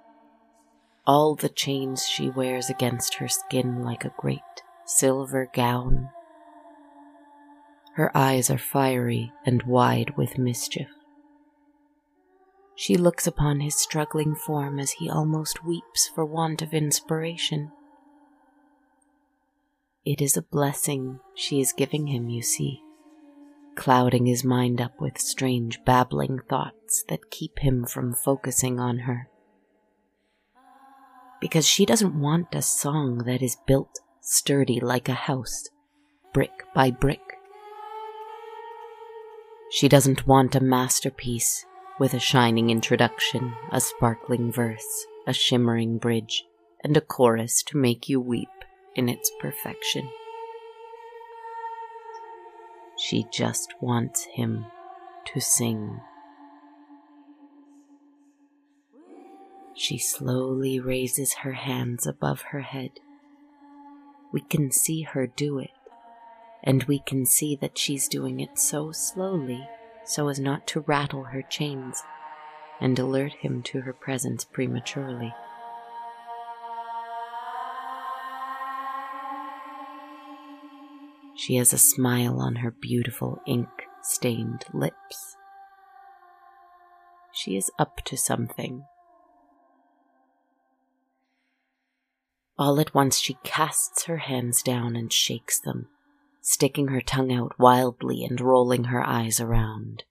All 1.07 1.35
the 1.35 1.49
chains 1.49 2.07
she 2.07 2.29
wears 2.29 2.69
against 2.69 3.15
her 3.15 3.29
skin 3.29 3.83
like 3.83 4.05
a 4.05 4.15
great 4.19 4.41
silver 4.85 5.49
gown. 5.53 6.11
Her 7.95 8.17
eyes 8.17 8.51
are 8.51 8.59
fiery 8.59 9.33
and 9.45 9.63
wide 9.63 10.17
with 10.17 10.39
mischief. 10.39 10.89
She 12.75 12.97
looks 12.97 13.27
upon 13.27 13.61
his 13.61 13.75
struggling 13.75 14.35
form 14.37 14.79
as 14.79 14.93
he 14.93 15.11
almost 15.11 15.65
weeps 15.65 16.09
for 16.15 16.25
want 16.25 16.63
of 16.63 16.73
inspiration. 16.73 17.73
It 20.05 20.21
is 20.23 20.37
a 20.37 20.43
blessing 20.43 21.21
she 21.35 21.61
is 21.61 21.73
giving 21.73 22.07
him, 22.07 22.29
you 22.29 22.43
see 22.43 22.83
clouding 23.79 24.27
his 24.27 24.43
mind 24.43 24.81
up 24.81 25.01
with 25.01 25.17
strange 25.17 25.79
babbling 25.85 26.41
thoughts 26.49 27.05
that 27.09 27.31
keep 27.31 27.61
him 27.61 27.87
from 27.87 28.13
focusing 28.13 28.81
on 28.81 28.99
her. 28.99 29.29
Because 31.41 31.67
she 31.67 31.87
doesn't 31.87 32.21
want 32.21 32.49
a 32.57 32.61
song 32.61 33.19
that 33.19 33.41
is 33.41 33.57
built 33.69 34.01
sturdy 34.21 34.81
like 34.81 35.09
a 35.09 35.15
house, 35.15 35.69
brick 36.35 36.51
by 36.75 36.91
brick. 36.91 37.21
She 39.71 39.89
doesn't 39.89 40.27
want 40.27 40.57
a 40.57 40.61
masterpiece 40.61 41.65
with 42.01 42.15
a 42.15 42.19
shining 42.19 42.71
introduction, 42.71 43.55
a 43.71 43.81
sparkling 43.81 44.51
verse, 44.51 45.07
a 45.25 45.33
shimmering 45.33 45.99
bridge, 45.99 46.45
and 46.83 46.97
a 46.97 47.01
chorus 47.01 47.63
to 47.63 47.77
make 47.77 48.09
you 48.09 48.21
weep 48.21 48.49
in 48.97 49.09
its 49.09 49.31
perfection. 49.41 50.11
She 52.99 53.27
just 53.33 53.75
wants 53.81 54.25
him 54.25 54.67
to 55.27 55.41
sing. 55.41 56.01
She 59.75 59.99
slowly 59.99 60.81
raises 60.81 61.35
her 61.35 61.53
hands 61.53 62.07
above 62.07 62.43
her 62.51 62.61
head. 62.61 62.91
We 64.33 64.41
can 64.41 64.73
see 64.73 65.03
her 65.03 65.27
do 65.27 65.59
it, 65.59 65.71
and 66.63 66.85
we 66.85 66.99
can 66.99 67.25
see 67.25 67.57
that 67.57 67.79
she's 67.79 68.09
doing 68.09 68.41
it 68.41 68.59
so 68.59 68.93
slowly 68.93 69.69
so 70.09 70.29
as 70.29 70.41
not 70.41 70.67
to 70.67 70.81
rattle 70.81 71.25
her 71.25 71.43
chains 71.43 72.03
and 72.81 72.99
alert 72.99 73.35
him 73.35 73.63
to 73.63 73.83
her 73.83 73.93
presence 73.93 74.45
prematurely. 74.45 75.35
She 81.49 81.55
has 81.55 81.73
a 81.73 81.79
smile 81.79 82.43
on 82.43 82.57
her 82.57 82.71
beautiful 82.71 83.41
ink 83.47 83.71
stained 84.03 84.67
lips. 84.75 85.35
She 87.33 87.57
is 87.57 87.71
up 87.79 88.03
to 88.05 88.19
something. 88.19 88.85
All 92.59 92.79
at 92.79 92.95
once 92.95 93.19
she 93.19 93.39
casts 93.45 94.05
her 94.05 94.19
hands 94.19 94.63
down 94.63 94.95
and 94.95 95.11
shakes 95.11 95.59
them, 95.59 95.89
sticking 96.43 96.89
her 96.89 97.01
tongue 97.01 97.33
out 97.33 97.59
wildly 97.59 98.23
and 98.25 98.39
rolling 98.43 98.85
her 98.85 99.03
eyes 99.03 99.41
around. 99.41 100.05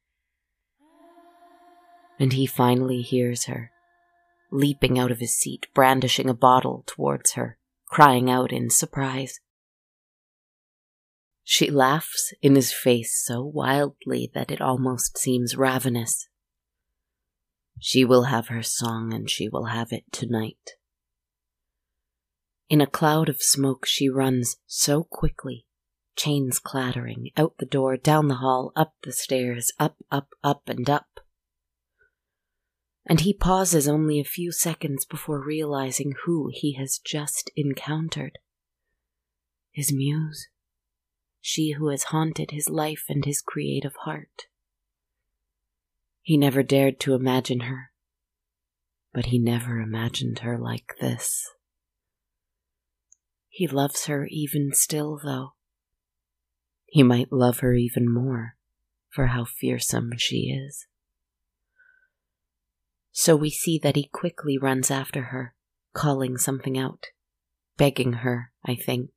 And 2.19 2.33
he 2.33 2.47
finally 2.47 3.03
hears 3.03 3.45
her, 3.45 3.69
leaping 4.49 4.97
out 4.97 5.11
of 5.11 5.19
his 5.19 5.37
seat, 5.37 5.67
brandishing 5.75 6.31
a 6.31 6.33
bottle 6.33 6.83
towards 6.87 7.33
her, 7.33 7.59
crying 7.85 8.27
out 8.27 8.51
in 8.51 8.71
surprise. 8.71 9.39
She 11.49 11.71
laughs 11.71 12.33
in 12.41 12.55
his 12.55 12.73
face 12.73 13.23
so 13.23 13.41
wildly 13.41 14.29
that 14.33 14.51
it 14.51 14.59
almost 14.59 15.17
seems 15.17 15.55
ravenous. 15.55 16.27
She 17.79 18.03
will 18.03 18.23
have 18.23 18.49
her 18.49 18.61
song 18.61 19.13
and 19.13 19.29
she 19.29 19.47
will 19.47 19.67
have 19.67 19.93
it 19.93 20.03
tonight. 20.11 20.71
In 22.67 22.81
a 22.81 22.85
cloud 22.85 23.29
of 23.29 23.41
smoke, 23.41 23.85
she 23.85 24.09
runs 24.09 24.57
so 24.65 25.05
quickly, 25.05 25.65
chains 26.17 26.59
clattering, 26.59 27.29
out 27.37 27.53
the 27.59 27.65
door, 27.65 27.95
down 27.95 28.27
the 28.27 28.35
hall, 28.35 28.73
up 28.75 28.95
the 29.03 29.13
stairs, 29.13 29.71
up, 29.79 29.95
up, 30.11 30.27
up, 30.43 30.67
and 30.67 30.89
up. 30.89 31.21
And 33.05 33.21
he 33.21 33.33
pauses 33.33 33.87
only 33.87 34.19
a 34.19 34.25
few 34.25 34.51
seconds 34.51 35.05
before 35.05 35.41
realizing 35.41 36.11
who 36.25 36.49
he 36.51 36.73
has 36.73 36.99
just 36.99 37.51
encountered. 37.55 38.37
His 39.71 39.93
muse 39.93 40.49
she 41.47 41.71
who 41.71 41.87
has 41.87 42.03
haunted 42.03 42.51
his 42.51 42.69
life 42.69 43.05
and 43.07 43.23
his 43.23 43.41
creative 43.41 43.95
heart. 44.03 44.47
He 46.21 46.35
never 46.35 46.61
dared 46.61 46.99
to 46.99 47.13
imagine 47.13 47.61
her, 47.61 47.91
but 49.13 49.27
he 49.27 49.39
never 49.39 49.79
imagined 49.79 50.39
her 50.39 50.57
like 50.57 50.95
this. 50.99 51.49
He 53.47 53.65
loves 53.65 54.07
her 54.07 54.27
even 54.29 54.71
still, 54.73 55.21
though. 55.23 55.53
He 56.85 57.01
might 57.01 57.31
love 57.31 57.59
her 57.59 57.73
even 57.73 58.13
more 58.13 58.57
for 59.09 59.27
how 59.27 59.45
fearsome 59.45 60.11
she 60.17 60.49
is. 60.49 60.85
So 63.13 63.37
we 63.37 63.51
see 63.51 63.79
that 63.83 63.95
he 63.95 64.09
quickly 64.11 64.57
runs 64.57 64.91
after 64.91 65.21
her, 65.23 65.55
calling 65.93 66.37
something 66.37 66.77
out, 66.77 67.05
begging 67.77 68.13
her, 68.13 68.51
I 68.65 68.75
think. 68.75 69.11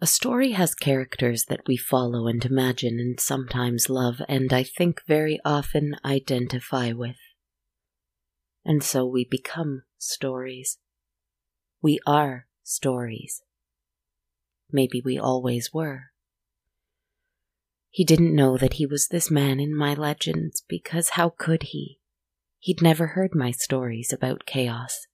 A 0.00 0.06
story 0.06 0.52
has 0.52 0.76
characters 0.76 1.46
that 1.46 1.66
we 1.66 1.76
follow 1.76 2.28
and 2.28 2.44
imagine 2.44 3.00
and 3.00 3.18
sometimes 3.18 3.90
love, 3.90 4.22
and 4.28 4.52
I 4.52 4.62
think 4.62 5.02
very 5.08 5.40
often 5.44 5.96
identify 6.04 6.92
with. 6.92 7.16
And 8.64 8.84
so 8.84 9.04
we 9.04 9.24
become 9.24 9.82
stories. 9.98 10.78
We 11.82 11.98
are 12.06 12.46
stories. 12.62 13.42
Maybe 14.70 15.02
we 15.04 15.18
always 15.18 15.74
were. 15.74 16.12
He 17.90 18.04
didn't 18.04 18.36
know 18.36 18.56
that 18.56 18.74
he 18.74 18.86
was 18.86 19.08
this 19.08 19.32
man 19.32 19.58
in 19.58 19.76
my 19.76 19.94
legends 19.94 20.62
because 20.68 21.10
how 21.10 21.30
could 21.30 21.64
he? 21.64 21.98
He'd 22.60 22.82
never 22.82 23.08
heard 23.08 23.34
my 23.34 23.50
stories 23.50 24.12
about 24.12 24.46
chaos 24.46 25.06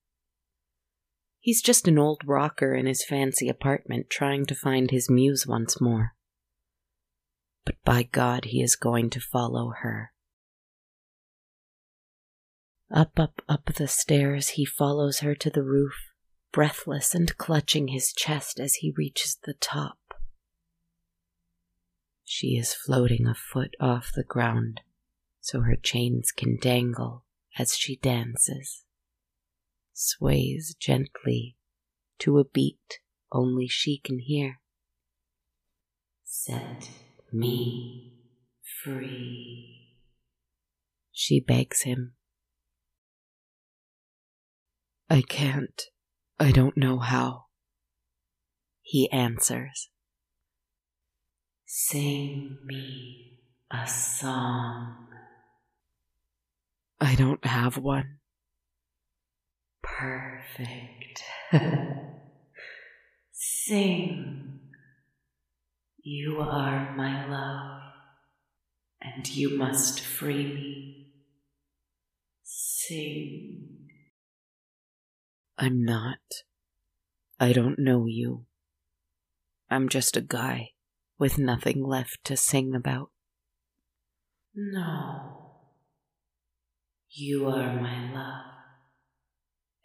He's 1.44 1.60
just 1.60 1.86
an 1.86 1.98
old 1.98 2.22
rocker 2.24 2.74
in 2.74 2.86
his 2.86 3.04
fancy 3.04 3.50
apartment 3.50 4.08
trying 4.08 4.46
to 4.46 4.54
find 4.54 4.90
his 4.90 5.10
muse 5.10 5.46
once 5.46 5.78
more. 5.78 6.14
But 7.66 7.74
by 7.84 8.04
God, 8.04 8.46
he 8.46 8.62
is 8.62 8.76
going 8.76 9.10
to 9.10 9.20
follow 9.20 9.74
her. 9.82 10.14
Up, 12.90 13.20
up, 13.20 13.42
up 13.46 13.74
the 13.74 13.86
stairs, 13.86 14.50
he 14.56 14.64
follows 14.64 15.18
her 15.18 15.34
to 15.34 15.50
the 15.50 15.62
roof, 15.62 15.92
breathless 16.50 17.14
and 17.14 17.36
clutching 17.36 17.88
his 17.88 18.14
chest 18.14 18.58
as 18.58 18.76
he 18.76 18.94
reaches 18.96 19.36
the 19.44 19.52
top. 19.52 19.98
She 22.24 22.56
is 22.56 22.72
floating 22.72 23.26
a 23.26 23.34
foot 23.34 23.74
off 23.78 24.12
the 24.14 24.24
ground 24.24 24.80
so 25.42 25.60
her 25.60 25.76
chains 25.76 26.32
can 26.32 26.56
dangle 26.56 27.26
as 27.58 27.76
she 27.76 27.96
dances 27.96 28.83
sways 29.94 30.74
gently 30.78 31.56
to 32.18 32.38
a 32.38 32.44
beat 32.44 32.98
only 33.32 33.66
she 33.66 33.98
can 33.98 34.18
hear. 34.18 34.60
Set 36.24 36.90
me 37.32 38.12
free, 38.82 39.96
she 41.12 41.40
begs 41.40 41.82
him. 41.82 42.14
I 45.08 45.22
can't. 45.22 45.80
I 46.40 46.50
don't 46.50 46.76
know 46.76 46.98
how. 46.98 47.44
He 48.82 49.10
answers. 49.10 49.90
Sing 51.66 52.58
me 52.64 53.38
a 53.70 53.86
song. 53.86 55.08
I 57.00 57.14
don't 57.14 57.44
have 57.44 57.76
one 57.76 58.18
Perfect. 59.84 61.22
Sing. 63.32 64.60
You 66.02 66.40
are 66.40 66.94
my 66.96 67.26
love, 67.28 67.82
and 69.00 69.28
you 69.28 69.56
must 69.56 70.00
free 70.00 70.44
me. 70.44 71.12
Sing. 72.42 73.88
I'm 75.56 75.84
not. 75.84 76.18
I 77.40 77.52
don't 77.52 77.78
know 77.78 78.06
you. 78.06 78.46
I'm 79.70 79.88
just 79.88 80.16
a 80.16 80.20
guy 80.20 80.70
with 81.18 81.38
nothing 81.38 81.82
left 81.82 82.22
to 82.24 82.36
sing 82.36 82.74
about. 82.74 83.10
No. 84.54 85.52
You 87.08 87.46
are 87.48 87.80
my 87.80 88.12
love, 88.12 88.53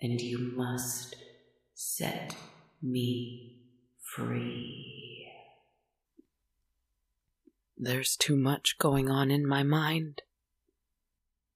and 0.01 0.21
you 0.21 0.53
must 0.55 1.15
set 1.73 2.35
me 2.81 3.57
free. 4.01 5.27
There's 7.77 8.15
too 8.17 8.35
much 8.35 8.77
going 8.77 9.09
on 9.09 9.31
in 9.31 9.47
my 9.47 9.63
mind. 9.63 10.23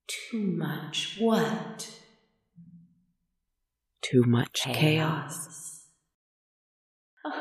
Too 0.08 0.46
much 0.46 1.18
what? 1.20 2.00
Too 4.02 4.24
much 4.24 4.64
chaos. 4.64 5.88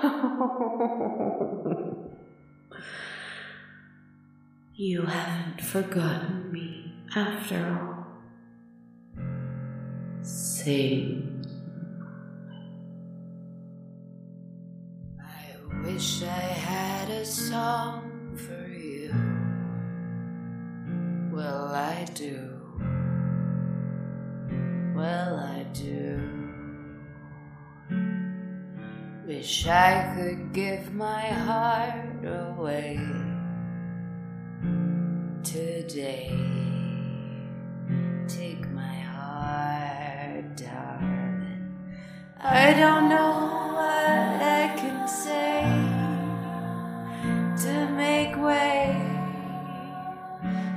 you 4.75 5.03
haven't 5.03 5.61
forgotten 5.61 6.53
me 6.53 6.93
after 7.15 7.81
all. 7.81 7.92
Sing. 10.23 11.45
I 15.21 15.57
wish 15.85 16.23
I 16.23 16.27
had 16.29 17.11
a 17.11 17.27
song 17.27 18.37
for 18.37 18.69
you. 18.69 19.13
Well, 21.33 21.75
I 21.75 22.05
do. 22.15 22.51
Well, 24.95 25.35
I 25.41 25.65
do. 25.73 26.21
Wish 29.27 29.67
I 29.67 30.15
could 30.15 30.53
give 30.53 30.95
my 30.95 31.27
heart 31.27 32.25
away 32.25 33.01
today. 35.43 36.72
Darling. 40.57 41.77
I 42.41 42.75
don't 42.75 43.09
know 43.09 43.73
what 43.75 44.43
I 44.43 44.75
can 44.77 45.09
say 45.09 45.63
to 47.65 47.89
make 47.93 48.37
way 48.37 48.97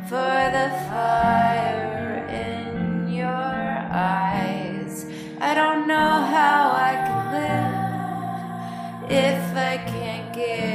for 0.07 0.37
the 0.57 0.69
fire 0.89 2.25
in 2.29 3.09
your 3.11 3.25
eyes. 3.25 5.05
I 5.41 5.53
don't 5.53 5.87
know 5.87 6.11
how 6.35 6.71
I 6.71 6.93
can 7.07 7.25
live 7.39 9.11
if 9.11 9.55
I 9.57 9.77
can't 9.77 10.33
give 10.33 10.74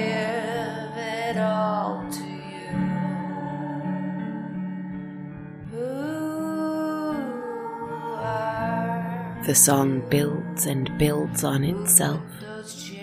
the 9.50 9.54
song 9.56 9.98
builds 10.08 10.66
and 10.66 10.96
builds 10.96 11.42
on 11.42 11.64
itself, 11.64 12.22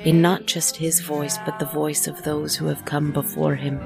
in 0.05 0.21
not 0.21 0.45
just 0.45 0.77
his 0.77 1.01
voice, 1.01 1.37
but 1.45 1.59
the 1.59 1.65
voice 1.65 2.07
of 2.07 2.23
those 2.23 2.55
who 2.55 2.67
have 2.67 2.85
come 2.85 3.11
before 3.11 3.55
him, 3.55 3.77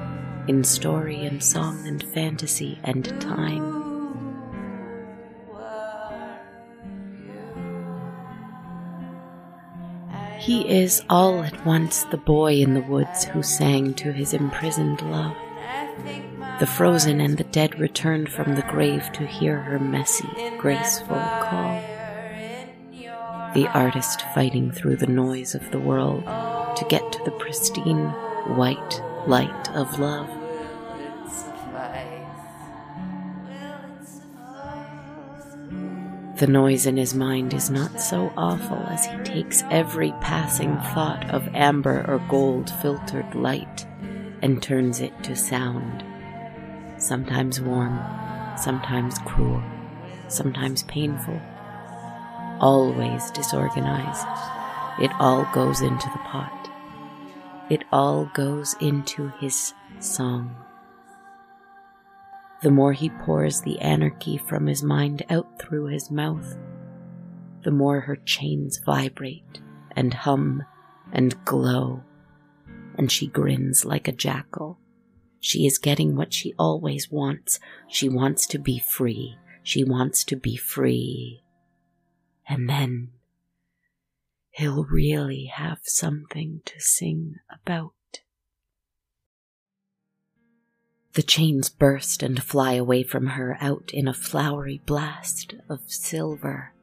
in 0.46 0.62
story 0.62 1.26
and 1.26 1.42
song 1.42 1.84
and 1.88 2.04
fantasy 2.14 2.78
and 2.84 3.20
time. 3.20 3.82
He 10.38 10.62
is 10.68 11.02
all 11.10 11.42
at 11.42 11.66
once 11.66 12.04
the 12.12 12.16
boy 12.16 12.60
in 12.60 12.74
the 12.74 12.82
woods 12.82 13.24
who 13.24 13.42
sang 13.42 13.92
to 13.94 14.12
his 14.12 14.32
imprisoned 14.32 15.02
love. 15.10 15.34
The 16.60 16.66
frozen 16.66 17.20
and 17.20 17.36
the 17.38 17.42
dead 17.42 17.80
returned 17.80 18.28
from 18.28 18.54
the 18.54 18.62
grave 18.70 19.10
to 19.14 19.26
hear 19.26 19.60
her 19.62 19.80
messy, 19.80 20.28
graceful 20.60 21.16
call. 21.16 21.91
The 23.54 23.68
artist 23.68 24.22
fighting 24.34 24.70
through 24.72 24.96
the 24.96 25.06
noise 25.06 25.54
of 25.54 25.70
the 25.70 25.78
world 25.78 26.24
to 26.24 26.86
get 26.88 27.12
to 27.12 27.22
the 27.24 27.32
pristine, 27.32 28.08
white 28.56 29.02
light 29.26 29.70
of 29.74 29.98
love. 29.98 30.28
The 36.38 36.46
noise 36.46 36.86
in 36.86 36.96
his 36.96 37.14
mind 37.14 37.52
is 37.52 37.68
not 37.68 38.00
so 38.00 38.32
awful 38.38 38.78
as 38.88 39.04
he 39.04 39.16
takes 39.18 39.62
every 39.70 40.12
passing 40.22 40.74
thought 40.94 41.28
of 41.28 41.46
amber 41.54 42.06
or 42.08 42.26
gold 42.30 42.70
filtered 42.80 43.34
light 43.34 43.86
and 44.40 44.62
turns 44.62 45.00
it 45.00 45.12
to 45.24 45.36
sound. 45.36 46.02
Sometimes 46.96 47.60
warm, 47.60 48.00
sometimes 48.56 49.18
cruel, 49.26 49.62
sometimes 50.28 50.84
painful, 50.84 51.38
always 52.62 53.30
disorganized. 53.32 54.26
It 55.00 55.10
all 55.18 55.46
goes 55.52 55.82
into 55.82 56.08
the 56.10 56.20
pot. 56.20 56.70
It 57.68 57.84
all 57.92 58.30
goes 58.34 58.76
into 58.80 59.28
his 59.40 59.74
song. 59.98 60.54
The 62.62 62.70
more 62.70 62.92
he 62.92 63.10
pours 63.10 63.60
the 63.60 63.80
anarchy 63.80 64.38
from 64.38 64.66
his 64.66 64.82
mind 64.84 65.24
out 65.28 65.58
through 65.58 65.86
his 65.86 66.10
mouth, 66.10 66.56
the 67.64 67.72
more 67.72 68.00
her 68.00 68.16
chains 68.16 68.78
vibrate 68.78 69.60
and 69.96 70.14
hum 70.14 70.62
and 71.12 71.44
glow, 71.44 72.04
and 72.96 73.10
she 73.10 73.26
grins 73.26 73.84
like 73.84 74.06
a 74.06 74.12
jackal. 74.12 74.78
She 75.40 75.66
is 75.66 75.78
getting 75.78 76.14
what 76.14 76.32
she 76.32 76.54
always 76.56 77.10
wants. 77.10 77.58
She 77.88 78.08
wants 78.08 78.46
to 78.46 78.58
be 78.58 78.78
free. 78.78 79.36
She 79.64 79.82
wants 79.82 80.22
to 80.24 80.36
be 80.36 80.56
free. 80.56 81.42
And 82.52 82.68
then 82.68 83.08
he'll 84.50 84.84
really 84.84 85.46
have 85.46 85.78
something 85.84 86.60
to 86.66 86.74
sing 86.78 87.36
about. 87.50 87.94
The 91.14 91.22
chains 91.22 91.70
burst 91.70 92.22
and 92.22 92.42
fly 92.42 92.74
away 92.74 93.04
from 93.04 93.28
her 93.28 93.56
out 93.58 93.90
in 93.94 94.06
a 94.06 94.12
flowery 94.12 94.82
blast 94.84 95.54
of 95.70 95.80
silver, 95.86 96.74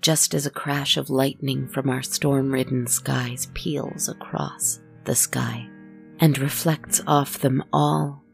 just 0.00 0.34
as 0.34 0.44
a 0.44 0.50
crash 0.50 0.96
of 0.96 1.08
lightning 1.08 1.68
from 1.68 1.88
our 1.88 2.02
storm 2.02 2.50
ridden 2.50 2.88
skies 2.88 3.46
peals 3.54 4.08
across 4.08 4.80
the 5.04 5.14
sky 5.14 5.68
and 6.18 6.36
reflects 6.36 7.00
off 7.06 7.38
them 7.38 7.62
all, 7.72 8.24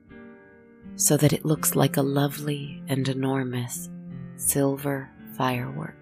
so 0.96 1.18
that 1.18 1.34
it 1.34 1.44
looks 1.44 1.76
like 1.76 1.98
a 1.98 2.02
lovely 2.02 2.82
and 2.88 3.10
enormous 3.10 3.90
silver 4.36 5.10
firework. 5.36 5.99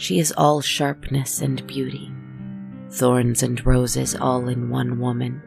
She 0.00 0.18
is 0.18 0.32
all 0.34 0.62
sharpness 0.62 1.42
and 1.42 1.66
beauty, 1.66 2.10
thorns 2.90 3.42
and 3.42 3.64
roses 3.66 4.16
all 4.16 4.48
in 4.48 4.70
one 4.70 4.98
woman. 4.98 5.42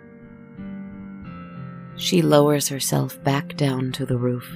She 1.96 2.22
lowers 2.22 2.68
herself 2.68 3.22
back 3.24 3.58
down 3.58 3.92
to 3.94 4.06
the 4.06 4.16
roof, 4.16 4.48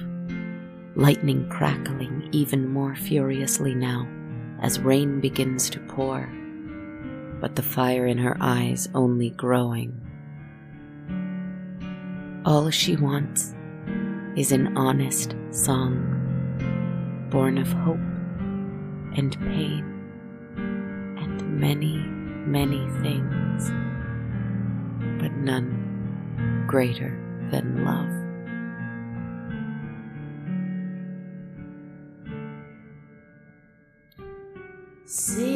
lightning 0.94 1.48
crackling 1.48 2.28
even 2.30 2.68
more 2.68 2.94
furiously 2.94 3.74
now 3.74 4.06
as 4.62 4.78
rain 4.78 5.18
begins 5.18 5.68
to 5.70 5.80
pour, 5.80 6.32
but 7.40 7.56
the 7.56 7.62
fire 7.62 8.06
in 8.06 8.18
her 8.18 8.36
eyes 8.40 8.88
only 8.94 9.30
growing. 9.30 10.00
All 12.44 12.70
she 12.70 12.94
wants 12.94 13.52
is 14.36 14.52
an 14.52 14.76
honest 14.76 15.34
song, 15.50 17.26
born 17.30 17.58
of 17.58 17.72
hope 17.72 17.98
and 19.18 19.36
pain 19.40 19.84
and 21.18 21.60
many, 21.60 21.96
many 22.46 22.86
things, 23.02 23.68
but 25.20 25.32
none 25.32 26.64
greater 26.68 27.18
than 27.50 27.84
love. 27.84 28.14
Sing 35.04 35.47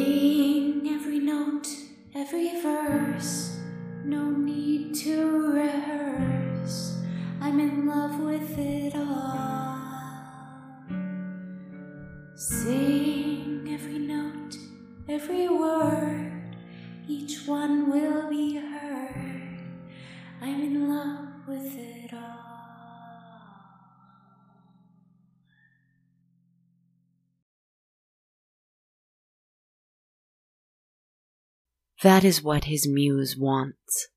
That 32.03 32.25
is 32.25 32.43
what 32.43 32.65
his 32.65 32.85
muse 32.85 33.37
wants. 33.37 34.09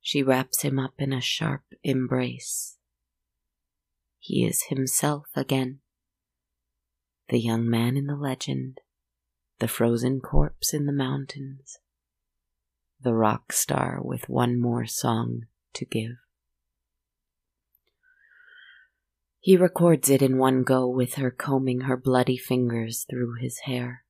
She 0.00 0.22
wraps 0.22 0.62
him 0.62 0.78
up 0.78 0.94
in 0.96 1.12
a 1.12 1.20
sharp 1.20 1.60
embrace. 1.84 2.78
He 4.18 4.46
is 4.46 4.64
himself 4.70 5.26
again. 5.36 5.80
The 7.28 7.38
young 7.38 7.68
man 7.68 7.98
in 7.98 8.06
the 8.06 8.16
legend, 8.16 8.80
the 9.58 9.68
frozen 9.68 10.20
corpse 10.20 10.72
in 10.72 10.86
the 10.86 10.92
mountains, 10.92 11.76
the 12.98 13.12
rock 13.12 13.52
star 13.52 14.00
with 14.02 14.26
one 14.26 14.58
more 14.58 14.86
song 14.86 15.42
to 15.74 15.84
give. 15.84 16.16
He 19.38 19.54
records 19.54 20.08
it 20.08 20.22
in 20.22 20.38
one 20.38 20.62
go 20.62 20.88
with 20.88 21.16
her 21.16 21.30
combing 21.30 21.82
her 21.82 21.98
bloody 21.98 22.38
fingers 22.38 23.04
through 23.08 23.34
his 23.34 23.58
hair. 23.64 24.04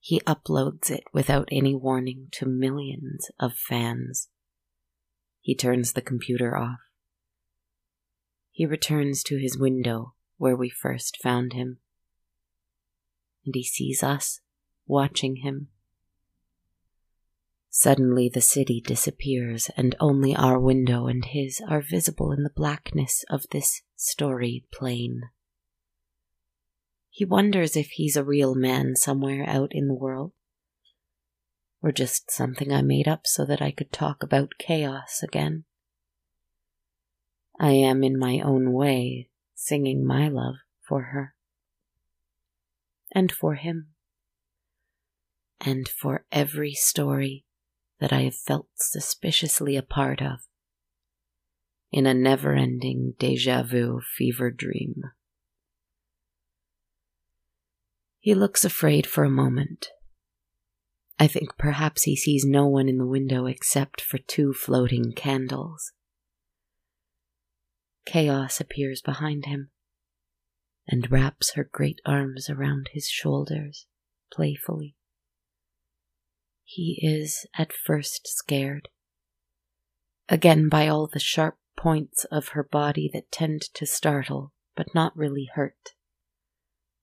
He 0.00 0.20
uploads 0.20 0.90
it 0.90 1.04
without 1.12 1.48
any 1.52 1.74
warning 1.74 2.28
to 2.32 2.46
millions 2.46 3.30
of 3.38 3.54
fans. 3.54 4.28
He 5.40 5.54
turns 5.54 5.92
the 5.92 6.00
computer 6.00 6.56
off. 6.56 6.80
He 8.50 8.64
returns 8.64 9.22
to 9.24 9.38
his 9.38 9.58
window 9.58 10.14
where 10.38 10.56
we 10.56 10.70
first 10.70 11.18
found 11.22 11.52
him. 11.52 11.78
And 13.44 13.54
he 13.54 13.62
sees 13.62 14.02
us 14.02 14.40
watching 14.86 15.36
him. 15.36 15.68
Suddenly 17.68 18.28
the 18.28 18.40
city 18.40 18.80
disappears, 18.80 19.70
and 19.76 19.94
only 20.00 20.34
our 20.34 20.58
window 20.58 21.06
and 21.06 21.24
his 21.24 21.62
are 21.68 21.80
visible 21.80 22.32
in 22.32 22.42
the 22.42 22.50
blackness 22.50 23.24
of 23.30 23.46
this 23.50 23.82
story 23.96 24.64
plain. 24.72 25.30
He 27.10 27.24
wonders 27.24 27.76
if 27.76 27.90
he's 27.90 28.16
a 28.16 28.24
real 28.24 28.54
man 28.54 28.94
somewhere 28.94 29.44
out 29.46 29.72
in 29.72 29.88
the 29.88 29.94
world, 29.94 30.32
or 31.82 31.92
just 31.92 32.30
something 32.30 32.72
I 32.72 32.82
made 32.82 33.08
up 33.08 33.26
so 33.26 33.44
that 33.44 33.60
I 33.60 33.72
could 33.72 33.92
talk 33.92 34.22
about 34.22 34.58
chaos 34.58 35.20
again. 35.22 35.64
I 37.58 37.72
am 37.72 38.04
in 38.04 38.18
my 38.18 38.40
own 38.40 38.72
way 38.72 39.28
singing 39.54 40.06
my 40.06 40.28
love 40.28 40.54
for 40.80 41.02
her, 41.12 41.34
and 43.12 43.30
for 43.30 43.56
him, 43.56 43.88
and 45.60 45.88
for 45.88 46.24
every 46.32 46.72
story 46.72 47.44
that 47.98 48.12
I 48.12 48.22
have 48.22 48.36
felt 48.36 48.68
suspiciously 48.76 49.76
a 49.76 49.82
part 49.82 50.22
of 50.22 50.40
in 51.90 52.06
a 52.06 52.14
never 52.14 52.54
ending 52.54 53.14
deja 53.18 53.62
vu 53.62 54.00
fever 54.16 54.50
dream. 54.50 55.02
He 58.20 58.34
looks 58.34 58.66
afraid 58.66 59.06
for 59.06 59.24
a 59.24 59.30
moment. 59.30 59.88
I 61.18 61.26
think 61.26 61.56
perhaps 61.56 62.02
he 62.02 62.14
sees 62.14 62.44
no 62.44 62.66
one 62.66 62.86
in 62.86 62.98
the 62.98 63.06
window 63.06 63.46
except 63.46 64.02
for 64.02 64.18
two 64.18 64.52
floating 64.52 65.12
candles. 65.12 65.92
Chaos 68.04 68.60
appears 68.60 69.00
behind 69.00 69.46
him 69.46 69.70
and 70.86 71.10
wraps 71.10 71.54
her 71.54 71.64
great 71.64 72.00
arms 72.04 72.50
around 72.50 72.90
his 72.92 73.08
shoulders 73.08 73.86
playfully. 74.30 74.96
He 76.64 76.98
is 77.02 77.46
at 77.56 77.72
first 77.72 78.28
scared, 78.28 78.88
again 80.28 80.68
by 80.68 80.88
all 80.88 81.06
the 81.06 81.18
sharp 81.18 81.56
points 81.74 82.24
of 82.24 82.48
her 82.48 82.62
body 82.62 83.10
that 83.14 83.32
tend 83.32 83.62
to 83.74 83.86
startle 83.86 84.52
but 84.76 84.94
not 84.94 85.16
really 85.16 85.48
hurt 85.54 85.94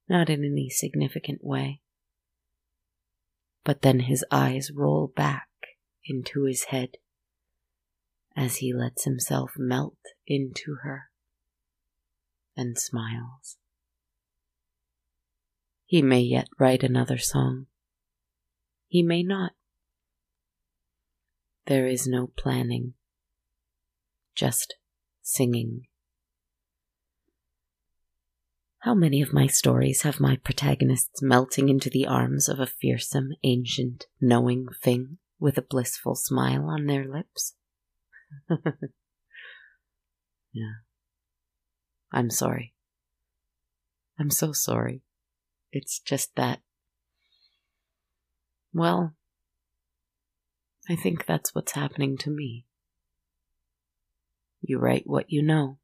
not 0.10 0.30
in 0.30 0.43
any 0.43 0.70
significant 0.70 1.43
way. 1.43 1.82
But 3.63 3.82
then 3.82 4.02
his 4.02 4.24
eyes 4.32 4.72
roll 4.74 5.12
back 5.13 5.50
into 6.06 6.43
his 6.43 6.65
head 6.65 6.98
as 8.36 8.58
he 8.58 8.74
lets 8.74 9.04
himself 9.04 9.54
melt 9.58 9.98
into 10.26 10.78
her 10.84 11.10
and 12.56 12.78
smiles. 12.78 13.58
He 15.86 16.02
may 16.02 16.22
yet 16.22 16.48
write 16.60 16.84
another 16.84 17.17
song. 17.17 17.67
He 18.88 19.04
may 19.04 19.24
not. 19.24 19.52
There 21.65 21.88
is 21.88 22.08
no 22.08 22.28
planning, 22.28 22.93
just 24.36 24.76
singing 25.22 25.88
how 28.80 28.94
many 28.94 29.22
of 29.22 29.34
my 29.34 29.48
stories 29.48 30.04
have 30.04 30.20
my 30.20 30.38
protagonists 30.38 31.22
melting 31.22 31.70
into 31.70 31.90
the 31.90 32.06
arms 32.06 32.48
of 32.48 32.60
a 32.60 32.68
fearsome, 32.68 33.32
ancient, 33.44 34.06
knowing 34.22 34.68
thing 34.82 35.18
with 35.40 35.58
a 35.58 35.63
blissful 35.63 36.16
smile 36.16 36.66
on 36.66 36.86
their 36.86 37.06
lips? 37.06 37.56
yeah. 40.54 40.74
I'm 42.12 42.30
sorry. 42.30 42.74
I'm 44.20 44.32
so 44.32 44.52
sorry. 44.52 45.02
It's 45.72 46.00
just 46.00 46.36
that. 46.36 46.60
Well, 48.74 49.16
I 50.90 50.96
think 50.96 51.26
that's 51.26 51.54
what's 51.54 51.74
happening 51.74 52.18
to 52.20 52.30
me. 52.30 52.66
You 54.62 54.80
write 54.80 55.04
what 55.06 55.32
you 55.32 55.42
know. 55.42 55.80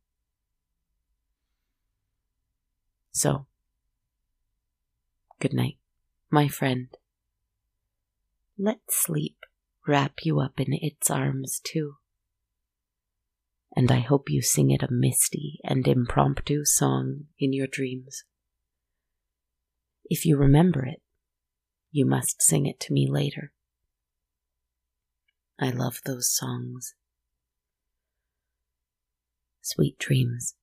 So, 3.14 3.46
good 5.40 5.54
night, 5.54 5.78
my 6.32 6.48
friend. 6.48 6.88
Let 8.58 8.80
sleep 8.90 9.38
wrap 9.88 10.14
you 10.24 10.40
up 10.40 10.60
in 10.60 10.74
its 10.74 11.12
arms 11.12 11.62
too. 11.64 11.98
And 13.76 13.92
I 13.92 14.00
hope 14.00 14.30
you 14.30 14.42
sing 14.42 14.72
it 14.72 14.82
a 14.82 14.92
misty 14.92 15.60
and 15.64 15.88
impromptu 15.88 16.66
song 16.66 17.26
in 17.38 17.54
your 17.54 17.68
dreams. 17.68 18.24
If 20.06 20.26
you 20.26 20.36
remember 20.36 20.86
it, 20.86 21.02
you 21.92 22.06
must 22.06 22.42
sing 22.42 22.66
it 22.66 22.80
to 22.82 22.94
me 22.94 23.08
later. 23.10 23.52
I 25.60 25.70
love 25.70 26.02
those 26.04 26.36
songs. 26.36 26.96
Sweet 29.62 30.00
dreams. 30.00 30.56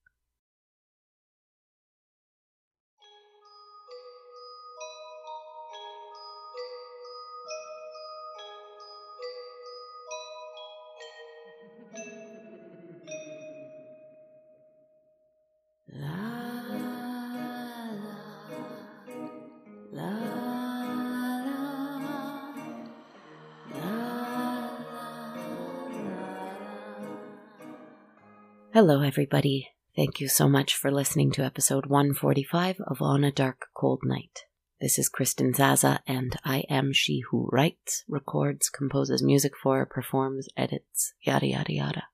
Hello, 28.83 29.03
everybody. 29.03 29.69
Thank 29.95 30.21
you 30.21 30.29
so 30.29 30.49
much 30.49 30.75
for 30.75 30.91
listening 30.91 31.33
to 31.33 31.45
episode 31.45 31.85
145 31.85 32.81
of 32.87 33.03
On 33.03 33.25
a 33.25 33.31
Dark 33.31 33.67
Cold 33.77 34.01
Night. 34.05 34.47
This 34.81 34.99
is 34.99 35.11
Kristen 35.11 35.53
Zaza, 35.53 36.01
and 36.07 36.35
I 36.47 36.65
am 36.71 36.95
she 36.95 37.21
who 37.31 37.51
writes, 37.53 38.05
records, 38.09 38.71
composes 38.71 39.23
music 39.23 39.53
for, 39.63 39.85
performs, 39.85 40.49
edits, 40.57 41.13
yada 41.21 41.47
yada 41.47 41.75
yada. 41.75 42.05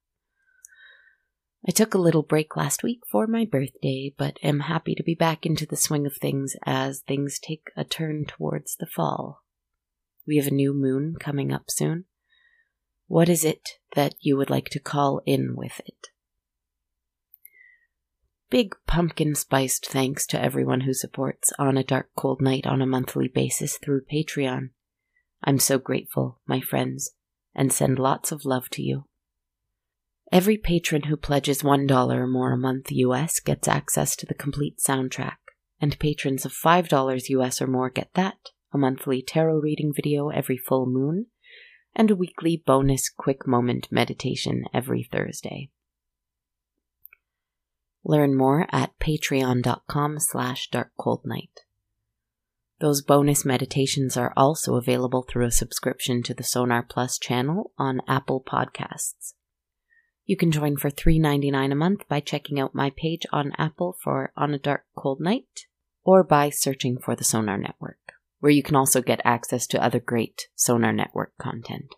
I 1.68 1.70
took 1.70 1.94
a 1.94 1.98
little 1.98 2.24
break 2.24 2.56
last 2.56 2.82
week 2.82 3.02
for 3.08 3.28
my 3.28 3.44
birthday, 3.44 4.12
but 4.18 4.36
am 4.42 4.58
happy 4.58 4.96
to 4.96 5.04
be 5.04 5.14
back 5.14 5.46
into 5.46 5.66
the 5.66 5.76
swing 5.76 6.04
of 6.04 6.16
things 6.16 6.56
as 6.64 6.98
things 6.98 7.38
take 7.38 7.70
a 7.76 7.84
turn 7.84 8.24
towards 8.26 8.74
the 8.74 8.86
fall. 8.86 9.44
We 10.26 10.36
have 10.38 10.48
a 10.48 10.50
new 10.50 10.74
moon 10.74 11.14
coming 11.20 11.52
up 11.52 11.70
soon. 11.70 12.06
What 13.06 13.28
is 13.28 13.44
it 13.44 13.78
that 13.94 14.16
you 14.18 14.36
would 14.36 14.50
like 14.50 14.68
to 14.70 14.80
call 14.80 15.22
in 15.26 15.54
with 15.54 15.80
it? 15.86 16.08
Big 18.48 18.76
pumpkin 18.86 19.34
spiced 19.34 19.86
thanks 19.86 20.24
to 20.24 20.40
everyone 20.40 20.82
who 20.82 20.94
supports 20.94 21.52
On 21.58 21.76
a 21.76 21.82
Dark 21.82 22.10
Cold 22.16 22.40
Night 22.40 22.64
on 22.64 22.80
a 22.80 22.86
monthly 22.86 23.26
basis 23.26 23.76
through 23.76 24.02
Patreon. 24.04 24.70
I'm 25.42 25.58
so 25.58 25.78
grateful, 25.78 26.40
my 26.46 26.60
friends, 26.60 27.10
and 27.56 27.72
send 27.72 27.98
lots 27.98 28.30
of 28.30 28.44
love 28.44 28.70
to 28.70 28.82
you. 28.82 29.06
Every 30.30 30.56
patron 30.56 31.04
who 31.04 31.16
pledges 31.16 31.62
$1 31.62 31.90
or 32.12 32.26
more 32.28 32.52
a 32.52 32.56
month 32.56 32.92
US 32.92 33.40
gets 33.40 33.66
access 33.66 34.14
to 34.14 34.26
the 34.26 34.34
complete 34.34 34.78
soundtrack, 34.78 35.38
and 35.80 35.98
patrons 35.98 36.44
of 36.44 36.52
$5 36.52 37.28
US 37.28 37.60
or 37.60 37.66
more 37.66 37.90
get 37.90 38.14
that 38.14 38.50
a 38.72 38.78
monthly 38.78 39.22
tarot 39.22 39.58
reading 39.58 39.92
video 39.92 40.28
every 40.28 40.56
full 40.56 40.86
moon, 40.86 41.26
and 41.96 42.12
a 42.12 42.16
weekly 42.16 42.62
bonus 42.64 43.08
quick 43.08 43.44
moment 43.44 43.88
meditation 43.90 44.64
every 44.72 45.02
Thursday. 45.02 45.70
Learn 48.08 48.36
more 48.36 48.68
at 48.70 48.96
patreon.com 49.00 50.20
slash 50.20 50.70
darkcoldnight. 50.70 51.50
Those 52.78 53.02
bonus 53.02 53.44
meditations 53.44 54.16
are 54.16 54.32
also 54.36 54.76
available 54.76 55.26
through 55.28 55.46
a 55.46 55.50
subscription 55.50 56.22
to 56.22 56.32
the 56.32 56.44
Sonar 56.44 56.84
Plus 56.84 57.18
channel 57.18 57.72
on 57.76 58.00
Apple 58.06 58.40
Podcasts. 58.40 59.34
You 60.24 60.36
can 60.36 60.52
join 60.52 60.76
for 60.76 60.88
$3.99 60.88 61.72
a 61.72 61.74
month 61.74 62.08
by 62.08 62.20
checking 62.20 62.60
out 62.60 62.76
my 62.76 62.90
page 62.90 63.26
on 63.32 63.50
Apple 63.58 63.96
for 64.00 64.32
On 64.36 64.54
a 64.54 64.58
Dark 64.58 64.84
Cold 64.96 65.20
Night 65.20 65.66
or 66.04 66.22
by 66.22 66.50
searching 66.50 66.98
for 66.98 67.16
the 67.16 67.24
Sonar 67.24 67.58
Network, 67.58 68.12
where 68.38 68.52
you 68.52 68.62
can 68.62 68.76
also 68.76 69.02
get 69.02 69.20
access 69.24 69.66
to 69.66 69.82
other 69.82 69.98
great 69.98 70.46
Sonar 70.54 70.92
Network 70.92 71.36
content. 71.38 71.92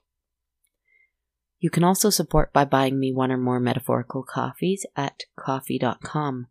You 1.60 1.70
can 1.70 1.82
also 1.82 2.10
support 2.10 2.52
by 2.52 2.64
buying 2.64 3.00
me 3.00 3.12
one 3.12 3.32
or 3.32 3.36
more 3.36 3.58
metaphorical 3.58 4.22
coffees 4.22 4.86
at 4.96 5.24
ko-fi.com. 5.36 6.46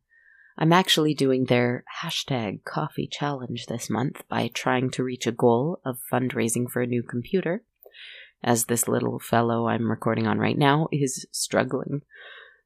I'm 0.57 0.73
actually 0.73 1.13
doing 1.13 1.45
their 1.45 1.85
hashtag 2.03 2.63
coffee 2.65 3.07
challenge 3.07 3.67
this 3.67 3.89
month 3.89 4.23
by 4.27 4.49
trying 4.53 4.89
to 4.91 5.03
reach 5.03 5.27
a 5.27 5.31
goal 5.31 5.79
of 5.85 5.99
fundraising 6.11 6.69
for 6.69 6.81
a 6.81 6.87
new 6.87 7.03
computer, 7.03 7.63
as 8.43 8.65
this 8.65 8.87
little 8.87 9.19
fellow 9.19 9.67
I'm 9.67 9.89
recording 9.89 10.27
on 10.27 10.39
right 10.39 10.57
now 10.57 10.87
is 10.91 11.25
struggling. 11.31 12.01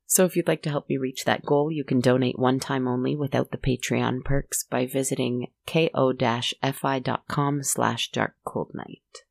So 0.05 0.25
if 0.25 0.35
you'd 0.35 0.47
like 0.47 0.61
to 0.63 0.69
help 0.69 0.89
me 0.89 0.97
reach 0.97 1.25
that 1.25 1.45
goal, 1.45 1.71
you 1.71 1.83
can 1.83 2.01
donate 2.01 2.39
one 2.39 2.59
time 2.59 2.87
only 2.87 3.15
without 3.15 3.51
the 3.51 3.57
Patreon 3.57 4.23
perks 4.25 4.63
by 4.63 4.85
visiting 4.85 5.51
ko-fi.com 5.67 7.63
slash 7.63 8.11
darkcoldnight. 8.11 9.23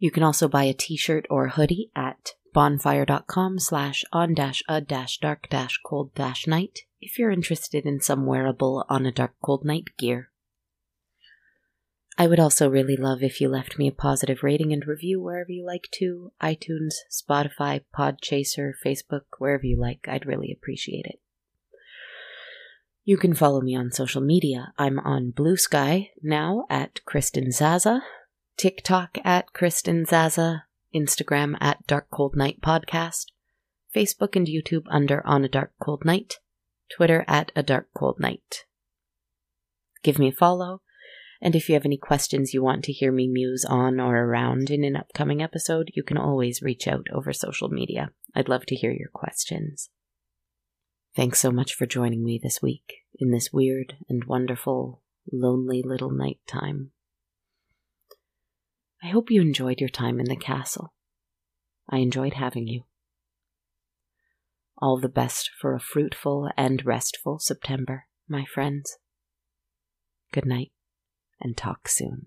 You 0.00 0.10
can 0.10 0.22
also 0.22 0.48
buy 0.48 0.64
a 0.64 0.72
t-shirt 0.72 1.26
or 1.28 1.48
hoodie 1.48 1.90
at 1.94 2.32
bonfire.com 2.54 3.58
slash 3.58 4.02
on 4.12 4.34
dash 4.34 4.62
a 4.66 4.80
dash 4.80 5.18
dark 5.18 5.46
dash 5.50 5.78
cold 5.84 6.14
dash 6.14 6.46
night 6.46 6.80
if 7.02 7.18
you're 7.18 7.30
interested 7.30 7.84
in 7.84 8.00
some 8.00 8.24
wearable 8.24 8.84
on 8.88 9.04
a 9.04 9.12
dark 9.12 9.34
cold 9.44 9.62
night 9.62 9.84
gear. 9.98 10.30
I 12.16 12.26
would 12.26 12.40
also 12.40 12.68
really 12.68 12.96
love 12.96 13.22
if 13.22 13.42
you 13.42 13.48
left 13.50 13.78
me 13.78 13.88
a 13.88 13.92
positive 13.92 14.42
rating 14.42 14.72
and 14.72 14.86
review 14.86 15.20
wherever 15.20 15.52
you 15.52 15.64
like 15.64 15.88
to 15.92 16.32
iTunes, 16.42 16.94
Spotify, 17.10 17.82
Podchaser, 17.94 18.72
Facebook, 18.84 19.24
wherever 19.38 19.66
you 19.66 19.78
like. 19.78 20.06
I'd 20.08 20.26
really 20.26 20.50
appreciate 20.50 21.04
it. 21.04 21.20
You 23.04 23.18
can 23.18 23.34
follow 23.34 23.60
me 23.60 23.76
on 23.76 23.92
social 23.92 24.22
media. 24.22 24.72
I'm 24.78 24.98
on 24.98 25.32
Bluesky 25.32 26.08
now 26.22 26.64
at 26.70 27.04
Kristen 27.04 27.52
Zaza, 27.52 28.02
TikTok 28.56 29.18
at 29.24 29.52
Kristen 29.52 30.04
Zaza, 30.04 30.64
Instagram 30.94 31.56
at 31.60 31.86
Dark 31.86 32.10
Cold 32.10 32.36
Night 32.36 32.60
Podcast, 32.60 33.26
Facebook 33.94 34.36
and 34.36 34.46
YouTube 34.46 34.84
under 34.90 35.26
On 35.26 35.44
a 35.44 35.48
Dark 35.48 35.72
Cold 35.80 36.04
Night, 36.04 36.38
Twitter 36.94 37.24
at 37.26 37.52
A 37.56 37.62
Dark 37.62 37.88
Cold 37.94 38.20
Night. 38.20 38.64
Give 40.02 40.18
me 40.18 40.28
a 40.28 40.32
follow, 40.32 40.82
and 41.40 41.56
if 41.56 41.68
you 41.68 41.74
have 41.74 41.84
any 41.84 41.96
questions 41.96 42.52
you 42.52 42.62
want 42.62 42.84
to 42.84 42.92
hear 42.92 43.12
me 43.12 43.26
muse 43.26 43.64
on 43.64 43.98
or 43.98 44.16
around 44.16 44.70
in 44.70 44.84
an 44.84 44.96
upcoming 44.96 45.42
episode, 45.42 45.90
you 45.94 46.02
can 46.02 46.18
always 46.18 46.62
reach 46.62 46.86
out 46.86 47.06
over 47.12 47.32
social 47.32 47.68
media. 47.68 48.10
I'd 48.34 48.48
love 48.48 48.66
to 48.66 48.76
hear 48.76 48.92
your 48.92 49.08
questions. 49.12 49.88
Thanks 51.16 51.40
so 51.40 51.50
much 51.50 51.74
for 51.74 51.86
joining 51.86 52.24
me 52.24 52.38
this 52.42 52.62
week 52.62 53.04
in 53.18 53.30
this 53.30 53.52
weird 53.52 53.96
and 54.08 54.24
wonderful, 54.24 55.02
lonely 55.32 55.82
little 55.84 56.10
night 56.10 56.38
time. 56.46 56.92
I 59.02 59.08
hope 59.08 59.30
you 59.30 59.40
enjoyed 59.40 59.80
your 59.80 59.88
time 59.88 60.20
in 60.20 60.26
the 60.26 60.36
castle. 60.36 60.92
I 61.88 61.98
enjoyed 61.98 62.34
having 62.34 62.66
you. 62.66 62.82
All 64.78 64.98
the 64.98 65.08
best 65.08 65.50
for 65.58 65.74
a 65.74 65.80
fruitful 65.80 66.50
and 66.56 66.84
restful 66.84 67.38
September, 67.38 68.06
my 68.28 68.44
friends. 68.44 68.98
Good 70.32 70.46
night, 70.46 70.72
and 71.40 71.56
talk 71.56 71.88
soon. 71.88 72.26